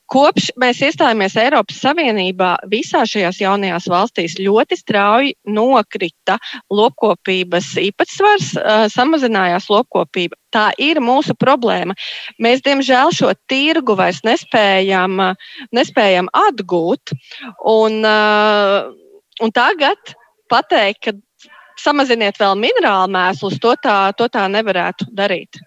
Kopš 0.06 0.52
mēs 0.62 0.78
iestājāmies 0.86 1.34
Eiropas 1.40 1.80
Savienībā, 1.82 2.52
visās 2.70 3.10
šajās 3.10 3.40
jaunajās 3.40 3.88
valstīs 3.90 4.36
ļoti 4.38 4.78
strauji 4.78 5.32
nokrita 5.50 6.36
lopkopības 6.70 7.72
īpatsvars, 7.82 8.52
samazinājās 8.94 9.66
lopkopība. 9.72 10.38
Tā 10.54 10.68
ir 10.78 11.02
mūsu 11.02 11.34
problēma. 11.34 11.96
Mēs, 12.38 12.62
diemžēl, 12.62 13.10
šo 13.18 13.32
tirgu 13.50 13.98
vairs 13.98 14.22
nespējam, 14.26 15.18
nespējam 15.74 16.30
atgūt. 16.38 17.16
Un, 17.66 17.98
un 18.06 19.56
tagad 19.58 20.14
pateikt, 20.46 21.02
ka 21.02 21.18
samaziniet 21.80 22.40
vēl 22.40 22.58
minerālu 22.60 23.12
mēslus, 23.12 23.60
to 23.62 23.76
tā, 23.82 23.98
to 24.18 24.28
tā 24.32 24.48
nevarētu 24.52 25.10
darīt. 25.16 25.60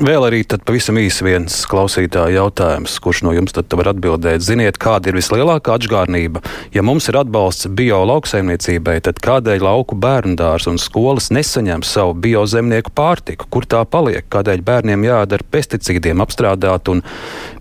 Vēl 0.00 0.24
arī 0.24 0.38
pavisam 0.48 0.96
īsi 0.96 1.24
viens 1.26 1.56
klausītāja 1.68 2.38
jautājums, 2.38 2.94
kurš 3.02 3.24
no 3.26 3.32
jums 3.34 3.52
tad 3.52 3.72
var 3.76 3.90
atbildēt. 3.90 4.40
Ziniet, 4.40 4.78
kāda 4.80 5.10
ir 5.10 5.18
vislielākā 5.18 5.74
atgādnība? 5.76 6.40
Ja 6.72 6.84
mums 6.86 7.10
ir 7.10 7.18
atbalsts 7.20 7.68
bio 7.68 7.98
lauksaimniecībai, 8.08 9.00
tad 9.04 9.20
kādēļ 9.20 9.66
lauku 9.66 9.98
bērndārs 10.00 10.68
un 10.70 10.80
skolas 10.80 11.28
nesaņem 11.34 11.84
savu 11.84 12.14
biozemnieku 12.24 12.94
pārtiku? 12.96 13.50
Kur 13.52 13.68
tā 13.68 13.82
paliek? 13.84 14.24
Kādēļ 14.32 14.62
bērniem 14.64 15.08
jādara 15.10 15.44
pesticīdiem 15.50 16.24
apstrādāt 16.24 16.88
un 16.88 17.02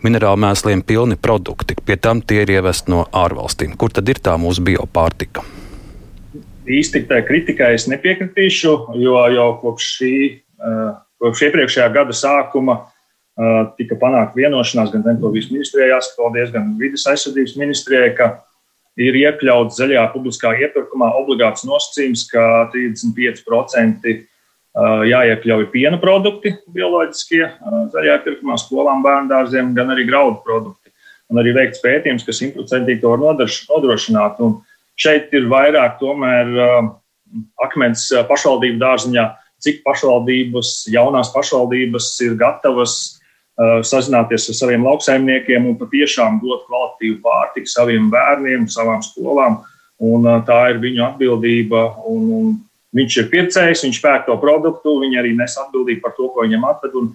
minerālu 0.06 0.46
mēsliem 0.46 0.86
pilni 0.88 1.20
produkti? 1.20 1.76
Pie 1.84 2.00
tam 2.00 2.22
tie 2.22 2.46
ir 2.46 2.60
ievest 2.62 2.88
no 2.88 3.10
ārvalstīm. 3.12 3.76
Kur 3.76 3.92
tad 3.92 4.08
ir 4.08 4.24
tā 4.24 4.38
mūsu 4.40 4.64
biopārtika? 4.70 5.44
Īsti 6.72 7.04
tā 7.10 7.20
kritikai 7.28 7.74
es 7.76 7.88
nepiekritīšu, 7.92 8.74
jo 9.02 9.18
jau 9.36 9.50
kopš 9.64 9.94
šī. 9.98 10.16
Uh, 10.62 10.92
Kopš 11.22 11.44
iepriekšējā 11.46 11.86
gada 11.94 12.16
sākuma 12.18 12.80
uh, 12.82 13.68
tika 13.78 13.94
panākta 14.02 14.40
vienošanās 14.40 14.90
gan 14.90 15.04
Zemkopības 15.06 15.52
ministrijai, 15.54 15.92
jāsaka, 15.92 16.32
gan 16.56 16.72
vidas 16.80 17.06
aizsardzības 17.12 17.54
ministrijai, 17.62 18.08
ka 18.18 18.32
ir 18.98 19.18
iekļauts 19.20 19.78
zaļajā 19.78 20.08
publiskā 20.16 20.56
iepirkumā 20.66 21.12
obligāts 21.20 21.66
nosacījums, 21.68 22.26
ka 22.32 22.72
35% 22.74 24.16
jāiekļauj 25.12 25.66
piena 25.74 26.00
produkti, 26.00 26.54
bioloģiskie 26.72 27.44
zaļajā 27.92 28.18
iepirkumā, 28.20 28.56
skolām, 28.60 29.04
bērnu 29.04 29.32
dārziem, 29.32 29.74
gan 29.76 29.92
arī 29.92 30.06
graudu 30.08 30.40
produkti. 30.46 30.92
Un 31.32 31.40
arī 31.40 31.54
veikts 31.56 31.84
pētījums, 31.84 32.26
ka 32.28 32.36
simtprocentīgi 32.36 33.02
to 33.04 33.12
var 33.14 33.22
nodrošināt. 33.22 34.40
Un 34.44 34.58
šeit 35.02 35.34
ir 35.36 35.50
vairāk 35.52 35.98
tomēr 36.02 36.52
akmens 37.64 38.10
pašvaldību 38.30 38.82
dārziņā 38.82 39.26
cik 39.62 39.82
pašvaldības, 39.86 40.74
jaunās 40.92 41.32
pašvaldības 41.34 42.10
ir 42.26 42.38
gatavas 42.40 42.96
uh, 43.06 43.80
sazināties 43.86 44.50
ar 44.52 44.58
saviem 44.58 44.86
lauksaimniekiem 44.88 45.70
un 45.70 45.78
patiešām 45.80 46.40
dot 46.42 46.66
kvalitīvu 46.70 47.20
pārtiku 47.26 47.70
saviem 47.70 48.10
bērniem, 48.14 48.68
savām 48.72 49.04
skolām. 49.06 49.62
Un, 50.02 50.26
uh, 50.26 50.42
tā 50.48 50.64
ir 50.74 50.82
viņu 50.82 51.06
atbildība. 51.12 51.84
Un, 52.10 52.30
un 52.38 52.56
viņš 52.98 53.20
ir 53.22 53.30
pircējs, 53.34 53.86
viņš 53.86 54.02
pērk 54.04 54.26
to 54.30 54.38
produktu, 54.42 54.98
viņi 55.04 55.22
arī 55.22 55.36
nes 55.38 55.58
atbildību 55.62 56.02
par 56.08 56.18
to, 56.18 56.32
ko 56.34 56.48
viņam 56.48 56.66
atved. 56.72 56.98
Un 56.98 57.14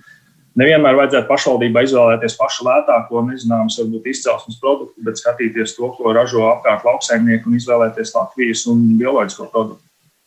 nevienmēr 0.61 0.99
vajadzētu 1.01 1.31
pašvaldībai 1.31 1.85
izvēlēties 1.87 2.37
pašu 2.41 2.67
lētāko, 2.67 3.23
nezināmas, 3.29 3.79
varbūt 3.83 4.11
izcelsmes 4.13 4.59
produktu, 4.63 5.07
bet 5.07 5.21
skatīties 5.21 5.77
to, 5.79 5.93
ko 5.99 6.17
ražo 6.17 6.45
apkārt 6.51 6.87
lauksaimnieki 6.89 7.51
un 7.51 7.61
izvēlēties 7.61 8.15
Latvijas 8.17 8.67
un 8.73 8.85
bioloģisko 9.01 9.49
produktu. 9.53 9.83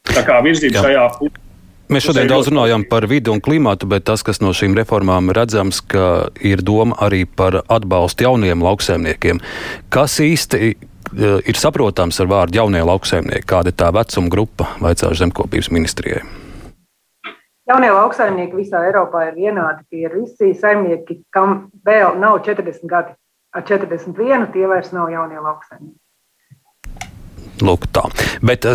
Tā 0.09 0.25
kā 0.25 0.39
virzība 0.45 0.87
šajā 0.87 1.05
pusē 1.19 1.47
Mēs 1.89 2.05
šodien 2.05 2.27
daudz 2.29 2.51
runājam 2.51 2.83
par 2.85 3.07
vidi 3.09 3.31
un 3.33 3.39
klimatu, 3.41 3.87
bet 3.89 4.03
tas, 4.05 4.21
kas 4.21 4.37
no 4.43 4.51
šīm 4.53 4.75
reformām 4.77 5.31
redzams, 5.33 5.79
ka 5.81 6.29
ir 6.45 6.61
doma 6.61 6.93
arī 7.01 7.23
par 7.25 7.63
atbalstu 7.65 8.27
jauniem 8.27 8.61
lauksaimniekiem. 8.61 9.41
Kas 9.89 10.19
īsti 10.21 10.59
e, 10.69 10.75
ir 11.49 11.57
saprotams 11.57 12.21
ar 12.21 12.29
vārdu 12.29 12.61
jaunie 12.61 12.83
lauksaimnieki? 12.85 13.47
Kāda 13.49 13.73
ir 13.73 13.79
tā 13.81 13.89
vecuma 13.95 14.29
grupa, 14.29 14.69
vaicāšu 14.85 15.23
zemkopības 15.23 15.71
ministrijai? 15.73 16.21
Jaunie 17.69 17.91
lauksaimnieki 17.93 18.57
visā 18.57 18.79
Eiropā 18.87 19.27
ir 19.27 19.35
vienādi. 19.37 19.83
Tie 19.93 20.07
ir 20.07 20.15
visi 20.17 20.55
saimnieki, 20.57 21.19
kam 21.29 21.67
vēl 21.85 22.15
nav 22.17 22.39
40 22.47 22.87
gadi. 22.89 23.13
Ar 23.53 23.61
41 23.65 24.47
tie 24.55 24.65
vairs 24.69 24.89
nav 24.93 25.11
jaunie 25.13 25.37
lauksaimnieki. 25.37 25.99
Lūk, 27.61 27.85
tā. 27.93 28.07
Bet 28.41 28.65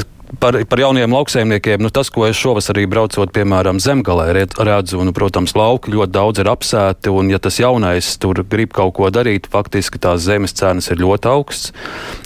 par, 0.40 0.56
par 0.68 0.80
jauniem 0.80 1.12
lauksaimniekiem, 1.14 1.82
nu, 1.84 1.90
tas, 1.94 2.10
ko 2.12 2.26
es 2.28 2.38
šovasarī 2.38 2.86
braucot, 2.90 3.32
piemēram, 3.34 3.80
zemgalē, 3.82 4.30
redzu, 4.34 5.00
un, 5.02 5.12
protams, 5.16 5.54
lauki 5.58 5.94
ļoti 5.94 6.14
daudz 6.14 6.42
ir 6.42 6.50
apsēti, 6.52 7.12
un, 7.12 7.30
ja 7.32 7.40
tas 7.42 7.58
jaunais 7.60 8.14
tur 8.22 8.42
grib 8.50 8.74
kaut 8.74 8.94
ko 8.98 9.10
darīt, 9.14 9.48
faktiski 9.52 10.00
tās 10.02 10.24
zemes 10.26 10.56
cenas 10.56 10.90
ir 10.92 11.02
ļoti 11.02 11.30
augstas. 11.30 11.72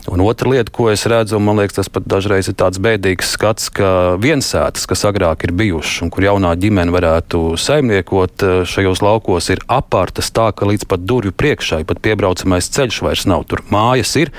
Un 0.09 0.23
otra 0.25 0.49
lieta, 0.49 0.73
ko 0.73 0.89
es 0.89 1.05
redzu, 1.11 1.37
un 1.37 1.45
man 1.45 1.61
liekas, 1.61 1.77
tas 1.77 1.91
pat 1.93 2.07
dažreiz 2.09 2.49
ir 2.49 2.57
tāds 2.59 2.81
bēdīgs 2.81 3.35
skats, 3.37 3.69
ka 3.75 3.91
viensētas, 4.21 4.87
kas 4.89 5.05
agrāk 5.09 5.45
ir 5.45 5.53
bijušas, 5.59 6.01
un 6.07 6.13
kur 6.15 6.25
jaunā 6.25 6.55
ģimene 6.61 6.95
varētu 6.95 7.43
saimniekot 7.61 8.45
eh, 8.47 8.55
šajos 8.69 9.03
laukos, 9.05 9.51
ir 9.53 9.61
apārtas 9.69 10.33
tā, 10.33 10.49
ka 10.57 10.69
līdz 10.69 10.89
pat 10.89 11.05
durvju 11.05 11.35
priekšai 11.37 11.83
pat 11.89 12.01
piebraucamais 12.05 12.71
ceļš 12.73 13.03
vairs 13.05 13.27
nav. 13.29 13.45
Tur 13.51 13.65
mājas 13.73 14.15
ir, 14.21 14.33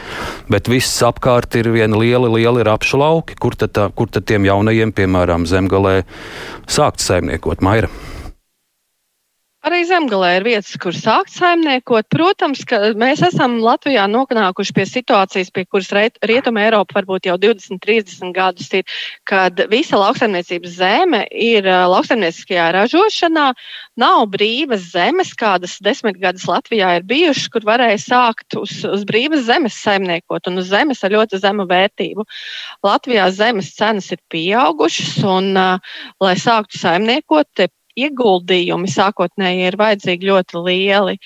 bet 0.49 0.71
viss 0.71 1.03
apkārt 1.05 1.59
ir 1.59 1.69
viena 1.73 1.99
liela, 2.01 2.31
liela 2.33 2.65
rapšu 2.71 2.99
lauki. 3.01 3.37
Kur 3.39 3.58
tad, 3.59 3.75
tā, 3.75 3.89
kur 3.95 4.11
tad 4.11 4.27
tiem 4.29 4.47
jaunajiem, 4.49 4.93
piemēram, 4.95 5.47
zemgalē, 5.49 6.01
sākt 6.69 7.03
saimniekot 7.05 7.65
Maira? 7.65 7.91
Arī 9.67 9.81
zemgalē 9.83 10.27
ir 10.37 10.45
vietas, 10.47 10.71
kur 10.79 10.95
sākt 10.95 11.33
saimniekot. 11.35 12.05
Protams, 12.13 12.61
ka 12.63 12.77
mēs 12.95 13.19
esam 13.27 13.57
Latvijā 13.59 14.05
nonākuši 14.07 14.75
pie 14.77 14.85
situācijas, 14.87 15.49
pie 15.51 15.65
kuras 15.67 15.89
Rietuma 15.91 16.61
Eiropa 16.63 16.95
varbūt 16.95 17.27
jau 17.27 17.35
20, 17.35 17.75
30 17.83 18.31
gadus 18.37 18.69
ir, 18.77 18.85
kad 19.27 19.59
visa 19.67 19.99
lauksaimniecības 19.99 20.77
zeme 20.77 21.19
ir 21.35 21.67
lauksaimnieciskajā 21.67 22.69
ražošanā. 22.77 23.49
Nav 23.99 24.21
brīvas 24.31 24.85
zemes, 24.93 25.33
kādas 25.35 25.75
desmit 25.83 26.21
gadus 26.23 26.47
Latvijā 26.47 26.93
ir 27.01 27.07
bijušas, 27.09 27.49
kur 27.51 27.67
varēja 27.67 27.99
sākt 28.05 28.55
uz, 28.61 28.77
uz 28.87 29.03
brīvas 29.09 29.43
zemes 29.49 29.75
saimniekot 29.83 30.47
un 30.47 30.63
uz 30.63 30.71
zemes 30.71 31.03
ar 31.03 31.17
ļoti 31.17 31.41
zemu 31.43 31.67
vērtību. 31.67 32.23
Latvijā 32.87 33.27
zemes 33.35 33.75
cenas 33.75 34.07
ir 34.15 34.23
pieaugušas 34.31 35.19
un, 35.35 35.51
lai 36.23 36.33
sāktu 36.39 36.79
saimniekot, 36.79 37.67
ieguldījumi 38.05 38.91
sākotnēji 38.91 39.65
ir 39.69 39.79
vajadzīgi 39.79 40.29
ļoti 40.29 40.63
lieli. 40.65 41.17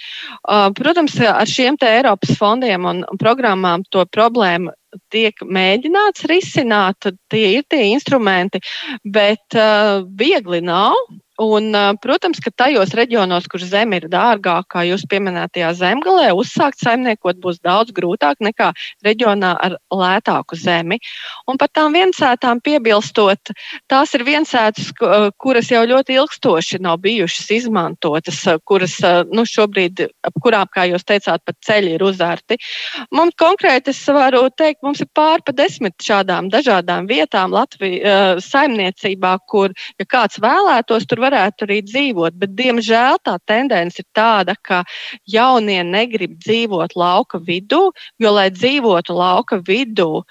Uh, 0.43 0.69
protams, 0.77 1.17
ar 1.27 1.49
šiem 1.49 1.77
te 1.79 1.89
Eiropas 1.89 2.37
fondiem 2.39 2.87
un 2.89 3.03
programmām 3.21 3.85
to 3.93 4.05
problēmu 4.09 4.73
tiek 5.13 5.39
mēģināts 5.41 6.27
risināt, 6.29 7.09
tie 7.33 7.45
ir 7.57 7.67
tie 7.69 7.87
instrumenti, 7.93 8.61
bet 9.03 9.57
uh, 9.57 10.03
viegli 10.19 10.61
nav. 10.65 10.97
Un, 11.41 11.73
protams, 11.97 12.37
ka 12.45 12.51
tajos 12.53 12.91
reģionos, 12.93 13.47
kur 13.49 13.63
zeme 13.65 13.97
ir 13.97 14.03
dārgāka, 14.05 14.67
kā 14.69 14.81
jūs 14.85 15.01
pieminētajā 15.09 15.71
zemgalē, 15.79 16.27
uzsākt 16.37 16.77
saimniekot 16.83 17.39
būs 17.41 17.57
daudz 17.65 17.89
grūtāk 17.89 18.37
nekā 18.37 18.67
reģionā 19.05 19.55
ar 19.57 19.77
lētāku 19.89 20.53
zemi. 20.61 20.99
Un 21.49 21.57
par 21.57 21.71
tām 21.73 21.97
viensētām 21.97 22.61
piebilstot, 22.61 23.49
tās 23.89 24.13
ir 24.13 24.25
viensētas, 24.27 24.91
kuras 25.41 25.71
jau 25.73 25.81
ļoti 25.89 26.19
ilgstoši 26.21 26.81
nav 26.85 26.99
bijušas 27.01 27.49
izmantotas, 27.57 28.43
kuras 28.69 28.99
nu, 29.33 29.47
šobrīd, 29.49 30.05
ap 30.21 30.37
kurām, 30.45 30.69
kā 30.69 30.85
jūs 30.91 31.07
teicāt, 31.09 31.41
pat 31.49 31.57
ceļi 31.65 31.95
ir 31.97 32.05
uzārti. 32.05 32.59
Mums 33.09 33.33
konkrēti 33.41 33.89
es 33.89 34.03
varu 34.05 34.45
teikt, 34.53 34.83
mums 34.85 35.01
ir 35.01 35.09
pār 35.17 35.41
pa 35.41 35.57
desmit 35.57 35.97
šādām 35.97 36.53
dažādām 36.53 37.09
vietām 37.09 37.57
Latvijas 37.57 38.45
saimniecībā, 38.53 39.33
kur, 39.49 39.73
ja 39.97 40.05
kāds 40.05 40.37
vēlētos, 40.43 41.09
tur 41.09 41.22
varētu 41.23 41.67
arī 41.67 41.79
dzīvot. 41.87 42.37
Bet, 42.39 42.55
diemžēl, 42.59 43.19
tā 43.25 43.37
tendence 43.49 44.03
ir 44.03 44.07
tāda, 44.15 44.55
ka 44.61 44.83
jaunie 45.29 45.81
negrib 45.87 46.37
dzīvot 46.43 46.97
lauka 46.99 47.41
vidū, 47.43 47.85
jo, 48.21 48.35
lai 48.35 48.49
dzīvotu 48.53 49.15
lauka 49.17 49.61
vidū, 49.67 50.23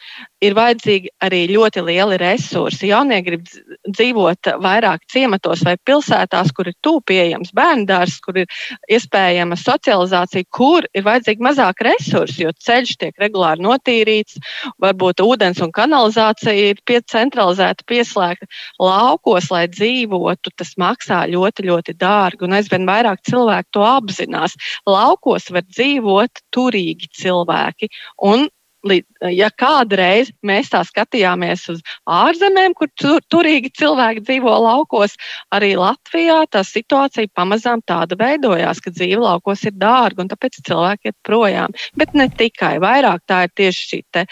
ir 0.43 0.57
vajadzīgi 0.59 1.13
arī 1.23 1.43
ļoti 1.53 1.83
lieli 1.87 2.19
resursi. 2.21 2.89
Jaunie 2.91 3.21
grib 3.25 3.47
dzīvot 3.87 4.53
vairāk 4.63 5.05
ciematos 5.13 5.63
vai 5.67 5.77
pilsētās, 5.87 6.53
kur 6.57 6.71
ir 6.71 6.77
tūpējams 6.85 7.53
bērndārs, 7.57 8.19
kur 8.25 8.43
ir 8.43 8.63
iespējama 8.91 9.59
socializācija, 9.61 10.49
kur 10.51 10.87
ir 10.93 11.07
vajadzīgi 11.07 11.47
mazāk 11.47 11.85
resursi, 11.87 12.43
jo 12.47 12.53
ceļš 12.67 12.97
tiek 13.03 13.23
regulāri 13.23 13.65
notīrīts, 13.65 14.41
varbūt 14.83 15.23
ūdens 15.25 15.63
un 15.65 15.73
kanalizācija 15.75 16.73
ir 16.73 16.83
centralizēta, 17.13 17.87
pieslēgta 17.89 18.49
laukos, 18.83 19.51
lai 19.53 19.67
dzīvotu. 19.71 20.53
Tas 20.59 20.75
maksā 20.81 21.23
ļoti, 21.31 21.69
ļoti 21.71 21.97
dārgi, 21.99 22.47
un 22.47 22.57
aizvien 22.59 22.89
vairāk 22.89 23.23
cilvēku 23.29 23.77
to 23.79 23.85
apzinās. 23.87 24.57
Laukos 24.89 25.51
var 25.55 25.65
dzīvot 25.69 26.43
turīgi 26.55 27.11
cilvēki, 27.23 27.91
un 28.29 28.49
ja 28.83 29.49
kādreiz 29.55 30.33
mēs 30.43 30.71
tā 30.73 30.83
skatījāmies 30.87 31.69
uz 31.73 31.83
ārzemēm, 32.09 32.75
kur 32.79 32.91
tur, 32.99 33.21
turīgi 33.31 33.71
cilvēki 33.79 34.25
dzīvo 34.27 34.55
laukos, 34.65 35.15
arī 35.55 35.75
Latvijā 35.79 36.43
tā 36.51 36.65
situācija 36.67 37.31
pamazām 37.35 37.83
tāda 37.87 38.19
veidojās, 38.19 38.83
ka 38.83 38.93
dzīve 38.95 39.23
laukos 39.23 39.65
ir 39.69 39.77
dārga 39.79 40.25
un 40.25 40.33
tāpēc 40.33 40.59
cilvēki 40.67 41.13
iet 41.13 41.19
projām. 41.27 41.75
Bet 41.99 42.17
ne 42.19 42.29
tikai, 42.29 42.77
vairāk 42.83 43.23
tā 43.29 43.45
ir 43.47 43.55
tieši 43.63 43.89
šī 43.93 44.01
te, 44.15 44.27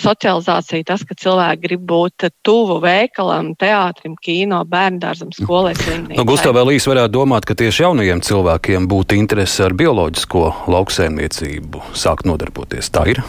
socializācija, 0.00 0.88
tas, 0.90 1.04
ka 1.06 1.16
cilvēki 1.18 1.64
grib 1.68 1.86
būt 1.90 2.28
tuvu 2.46 2.80
veikalam, 2.82 3.54
teātrim, 3.60 4.16
kino, 4.22 4.62
bērndārzam, 4.68 5.32
skolai, 5.36 5.76
slimnīcai. 5.78 6.18
Nu, 6.18 6.26
Gustav 6.28 6.56
vēl 6.58 6.74
īsi 6.76 6.90
varētu 6.92 7.14
domāt, 7.14 7.46
ka 7.48 7.56
tieši 7.58 7.86
jaunajiem 7.86 8.24
cilvēkiem 8.26 8.90
būtu 8.90 9.18
interese 9.20 9.68
ar 9.68 9.76
bioloģisko 9.78 10.44
lauksēmniecību 10.74 11.86
sākt 11.94 12.28
nodarboties. 12.28 12.92
Tā 12.94 13.06
ir. 13.14 13.24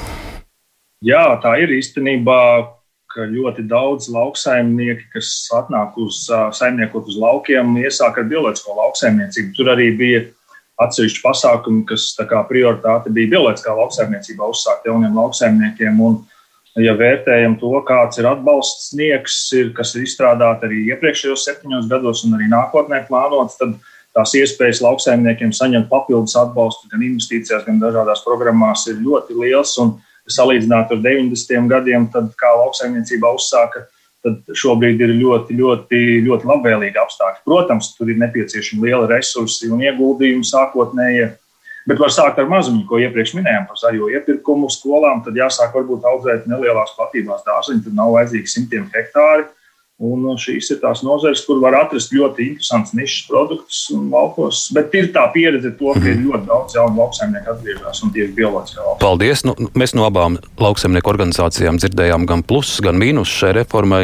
Jā, 1.01 1.23
tā 1.41 1.55
ir 1.57 1.71
īstenībā, 1.73 2.41
ka 3.11 3.25
ļoti 3.25 3.65
daudz 3.67 4.05
lauksaimnieki, 4.13 5.07
kas 5.15 5.31
atnāk 5.57 5.95
uz 5.99 6.27
saimniekot 6.29 7.09
uz 7.09 7.17
laukiem, 7.19 7.73
iesāk 7.81 8.19
ar 8.21 8.27
bioloģisko 8.29 8.75
lauksaimniecību. 8.77 9.55
Tur 9.57 9.71
arī 9.73 9.89
bija 9.97 10.21
atsevišķi 10.81 11.23
pasākumi, 11.23 11.85
kas 11.89 12.11
kā 12.29 12.43
prioritāte 12.49 13.11
bija 13.13 13.33
bioloģiskā 13.33 13.73
lauksaimniecībā 13.79 14.51
uzsākt 14.53 14.85
jauniem 14.87 15.17
lauksaimniekiem. 15.17 15.97
Un, 16.05 16.19
ja 16.79 16.93
vērtējam 16.97 17.57
to, 17.59 17.73
kāds 17.87 18.21
ir 18.21 18.29
atbalsts 18.29 18.91
sniegs, 18.93 19.39
ir, 19.57 19.73
kas 19.77 19.95
ir 19.95 20.05
izstrādāts 20.05 20.69
arī 20.69 20.85
iepriekšējos 20.93 21.47
septiņos 21.49 21.89
gados 21.91 22.23
un 22.27 22.37
arī 22.37 22.51
nākotnē 22.53 23.01
plānots, 23.09 23.57
tad 23.59 23.73
tās 24.15 24.37
iespējas 24.37 24.83
lauksaimniekiem 24.85 25.51
saņemt 25.55 25.89
papildus 25.89 26.37
atbalstu 26.39 26.93
gan 26.93 27.03
investīcijās, 27.09 27.65
gan 27.65 27.81
dažādās 27.81 28.23
programmās 28.27 28.85
ir 28.91 29.01
ļoti 29.01 29.41
liels. 29.41 29.75
Un, 29.83 29.97
salīdzināt 30.35 30.93
ar 30.93 31.01
90. 31.03 31.67
gadiem, 31.71 32.07
tad 32.13 32.31
kā 32.39 32.51
lauksaimniecībā 32.59 33.31
uzsāka, 33.37 33.85
tad 34.21 34.55
šobrīd 34.57 35.01
ir 35.01 35.13
ļoti, 35.17 35.57
ļoti, 35.57 36.01
ļoti 36.27 36.49
labvēlīgi 36.49 37.01
apstākļi. 37.01 37.43
Protams, 37.47 37.93
tur 37.97 38.11
ir 38.13 38.19
nepieciešami 38.21 38.87
lieli 38.87 39.09
resursi 39.11 39.71
un 39.73 39.81
ieguldījumi 39.85 40.45
sākotnējie. 40.47 41.31
Bet 41.89 41.97
var 41.97 42.13
sākt 42.13 42.37
ar 42.37 42.45
mazumu, 42.49 42.83
ko 42.85 42.99
iepriekš 43.01 43.33
minējām 43.39 43.65
par 43.69 43.79
zaļo 43.81 44.11
iepirkumu 44.13 44.69
skolām. 44.69 45.23
Tad 45.25 45.39
jāsāk 45.39 45.73
varbūt 45.73 46.05
audzēt 46.05 46.45
nelielās 46.49 46.93
platībās 46.97 47.41
dārziņus, 47.47 47.87
tad 47.87 47.97
nav 47.97 48.13
vajadzīgi 48.19 48.53
simtiem 48.53 48.85
hektāru 48.93 49.47
Un 50.01 50.23
šīs 50.41 50.71
ir 50.73 50.79
tās 50.81 51.03
nozares, 51.05 51.43
kur 51.45 51.59
var 51.61 51.75
atrast 51.77 52.09
ļoti 52.15 52.47
interesants 52.49 52.95
nišas 52.97 53.27
produktus 53.29 53.81
un 53.93 54.07
laukos. 54.09 54.63
Bet 54.73 54.95
ir 54.97 55.11
tā 55.13 55.27
pieredze, 55.33 55.69
to, 55.77 55.91
ka 55.93 56.01
ir 56.01 56.15
mhm. 56.15 56.23
ļoti 56.31 56.47
daudz 56.49 56.77
jaunu 56.77 56.97
lauksaimnieku 57.03 57.51
atgriežas 57.53 58.01
un 58.01 58.13
tieši 58.15 58.33
bioloģiskā 58.39 58.81
lauka. 58.81 58.97
Paldies! 59.03 59.43
Nu, 59.45 59.53
mēs 59.77 59.93
no 59.93 60.07
abām 60.07 60.39
lauksaimnieku 60.61 61.11
organizācijām 61.13 61.77
dzirdējām 61.77 62.25
gan 62.29 62.41
plusus, 62.49 62.81
gan 62.81 62.97
mīnusus 63.01 63.43
šai 63.43 63.51
reformai. 63.59 64.01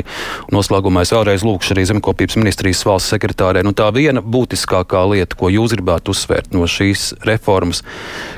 Noslēgumā 0.53 1.01
es 1.07 1.13
vēlreiz 1.15 1.47
lūkšu 1.47 1.73
arī 1.73 1.87
Zemkopības 1.89 2.37
ministrijas 2.37 2.85
valsts 2.85 3.15
sekretārē. 3.15 3.65
Nu, 3.65 3.73
tā 3.73 3.89
viena 3.95 4.21
būtiskākā 4.21 5.01
lieta, 5.15 5.39
ko 5.39 5.49
jūs 5.49 5.73
gribētu 5.73 6.13
uzsvērt 6.13 6.53
no 6.53 6.69
šīs 6.69 7.09
reformas, 7.25 7.81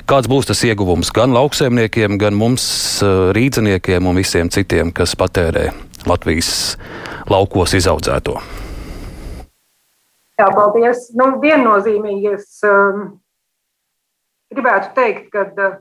kāds 0.08 0.32
būs 0.32 0.48
tas 0.54 0.64
ieguvums 0.64 1.12
gan 1.12 1.36
lauksaimniekiem, 1.36 2.16
gan 2.24 2.40
mums 2.40 2.72
rīdziniekiem 3.36 4.08
un 4.08 4.24
visiem 4.24 4.48
citiem, 4.54 4.96
kas 4.96 5.20
patērē 5.20 5.89
Latvijas 6.10 6.52
laukos 7.30 7.76
izaudzēto? 7.78 8.40
Jā, 10.40 10.48
paldies. 10.56 11.10
Nu, 11.20 11.34
viennozīmīgi 11.42 12.34
es 12.38 12.64
um, 12.68 13.20
gribētu 14.54 14.94
teikt, 14.96 15.28
ka 15.34 15.44
uh, 15.52 15.74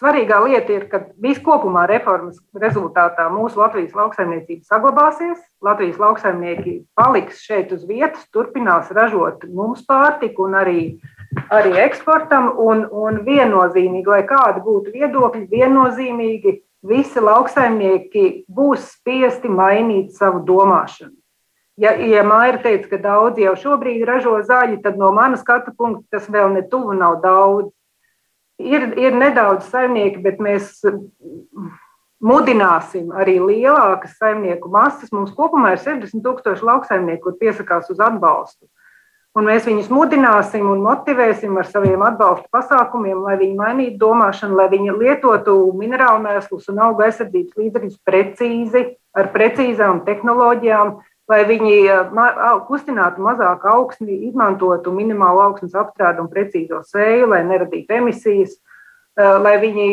svarīgā 0.00 0.40
lieta 0.46 0.74
ir, 0.74 0.86
ka 0.90 1.02
viskopumā 1.22 1.84
reformas 1.90 2.40
rezultātā 2.58 3.28
mūsu 3.32 3.60
Latvijas 3.60 3.94
lauksaimniecība 3.96 4.66
saglabāsies. 4.66 5.38
Latvijas 5.62 6.00
lauksaimnieki 6.00 6.80
paliks 6.98 7.44
šeit 7.46 7.72
uz 7.76 7.84
vietas, 7.88 8.24
turpinās 8.34 8.90
ražot 8.96 9.44
mums 9.48 9.84
pārtiku 9.88 10.48
un 10.48 10.56
arī, 10.58 10.80
arī 11.52 11.76
eksportam. 11.84 12.50
Un, 12.60 12.86
un 12.90 13.22
viennozīmīgi, 13.28 14.08
lai 14.10 14.24
kādi 14.28 14.64
būtu 14.66 14.96
viedokļi, 14.96 15.46
viennozīmīgi 15.52 16.56
visi 16.86 17.20
lauksaimnieki 17.20 18.44
būs 18.48 18.86
spiesti 18.96 19.48
mainīt 19.52 20.14
savu 20.16 20.44
domāšanu. 20.46 21.16
Ja, 21.80 21.94
ja 21.96 22.22
Maija 22.26 22.58
teica, 22.60 22.90
ka 22.90 22.98
daudzi 23.00 23.46
jau 23.46 23.54
šobrīd 23.56 24.02
ražo 24.04 24.34
zaļu, 24.44 24.82
tad 24.84 24.98
no 25.00 25.12
manas 25.16 25.40
skatu 25.40 25.72
punkta 25.76 26.18
tas 26.18 26.26
vēl 26.28 26.52
ne 26.52 26.64
tuvu 26.68 26.96
nav 26.96 27.22
daudz. 27.22 27.70
Ir, 28.60 28.90
ir 29.00 29.16
nedaudz 29.16 29.70
saimnieki, 29.72 30.20
bet 30.20 30.42
mēs 30.44 30.82
mudināsim 32.20 33.08
arī 33.16 33.38
lielākas 33.40 34.18
saimnieku 34.20 34.68
masas. 34.68 35.08
Mums 35.14 35.32
kopumā 35.32 35.72
ir 35.72 35.80
60 35.80 36.20
tūkstoši 36.26 36.68
lauksaimnieku, 36.68 37.30
kur 37.30 37.38
piesakās 37.40 37.88
uz 37.88 38.02
atbalstu. 38.04 38.68
Un 39.38 39.46
mēs 39.46 39.62
viņus 39.62 39.86
mudināsim 39.94 40.64
un 40.66 40.80
motivēsim 40.82 41.54
ar 41.60 41.68
saviem 41.70 42.02
atbalsta 42.02 42.48
pasākumiem, 42.50 43.20
lai 43.22 43.36
viņi 43.38 43.54
mainītu 43.60 44.00
domāšanu, 44.00 44.56
lai 44.58 44.66
viņi 44.72 44.96
lietotu 44.96 45.54
minerālu 45.78 46.24
mēslus 46.24 46.66
un 46.72 46.80
auga 46.82 47.06
aizsardzības 47.06 47.60
līdzekļus 47.60 48.00
precīzi, 48.08 48.82
ar 49.14 49.30
precīzām 49.30 50.02
tehnoloģijām, 50.08 50.96
lai 51.30 51.40
viņi 51.46 51.76
kustinātu 52.66 53.22
mazāku 53.22 53.70
augsni, 53.70 54.18
izmantotu 54.26 54.90
minimālu 54.96 55.44
augsnes 55.46 55.78
apstrādi 55.78 56.24
un 56.24 56.30
precīzo 56.32 56.82
sēju, 56.90 57.30
lai 57.30 57.44
neradītu 57.46 58.00
emisijas, 58.00 58.58
lai 59.14 59.54
viņi 59.62 59.88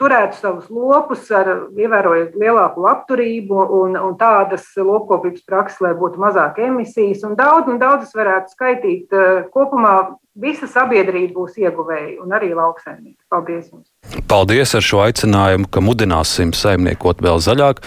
turētu 0.00 0.38
savus 0.40 0.66
lopus, 0.72 1.28
ar, 1.34 1.50
ievērojot 1.78 2.34
lielāku 2.40 2.82
labturību 2.84 3.62
un, 3.78 3.96
un 3.98 4.18
tādas 4.18 4.66
lopkopības 4.78 5.44
prakses, 5.46 5.80
lai 5.84 5.94
būtu 5.98 6.20
mazāk 6.22 6.58
emisijas. 6.66 7.22
Un 7.26 7.36
daudz, 7.38 7.70
un 7.70 7.80
daudzas 7.82 8.14
varētu 8.16 8.54
skaitīt. 8.56 9.14
Eh, 9.14 9.44
kopumā 9.54 9.94
visa 10.34 10.66
sabiedrība 10.70 11.36
būs 11.36 11.58
ieguvēja 11.62 12.18
un 12.24 12.34
arī 12.34 12.50
lauksaimnieki. 12.58 13.20
Paldies 13.30 13.70
jums! 13.70 13.86
Paldies 14.30 14.74
ar 14.74 14.84
šo 14.84 15.04
aicinājumu, 15.04 15.70
ka 15.70 15.82
mudināsim 15.84 16.50
saimniekot 16.56 17.22
vēl 17.22 17.38
zaļāk. 17.44 17.84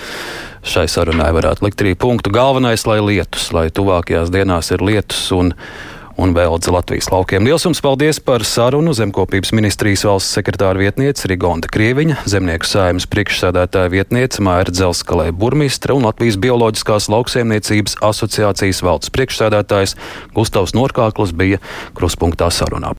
Šai 0.67 0.87
sarunai 0.91 1.29
varētu 1.35 1.67
likt 1.67 1.83
arī 1.83 1.93
punktu. 1.99 2.31
Galvenais, 2.33 2.87
lai 2.87 3.01
lietus, 3.03 3.51
lai 3.55 3.67
tuvākajās 3.71 4.31
dienās 4.31 4.71
ir 4.75 4.83
lietus 4.83 5.27
un 5.35 5.53
un 6.17 6.33
veldze 6.33 6.71
Latvijas 6.73 7.09
laukiem. 7.13 7.45
Lielas 7.45 7.65
jums 7.65 7.81
paldies 7.83 8.19
par 8.23 8.43
sarunu 8.45 8.93
Zemkopības 8.97 9.53
ministrijas 9.53 10.03
valsts 10.07 10.37
sekretāra 10.37 10.81
vietniece 10.81 11.29
Rigonda 11.29 11.69
Krieviņa, 11.71 12.23
Zemnieku 12.29 12.67
saimas 12.67 13.05
priekšsēdētāja 13.11 13.91
vietniece 13.93 14.41
Māra 14.43 14.73
Dzelskalē 14.73 15.29
burmistra 15.31 15.95
un 15.97 16.07
Latvijas 16.09 16.39
bioloģiskās 16.41 17.09
lauksēmniecības 17.13 17.99
asociācijas 18.09 18.81
valsts 18.85 19.13
priekšsēdētājs 19.13 19.97
Gustavs 20.37 20.73
Norkāklis 20.77 21.35
bija 21.37 21.61
kruspunktā 21.97 22.49
sarunā. 22.53 22.95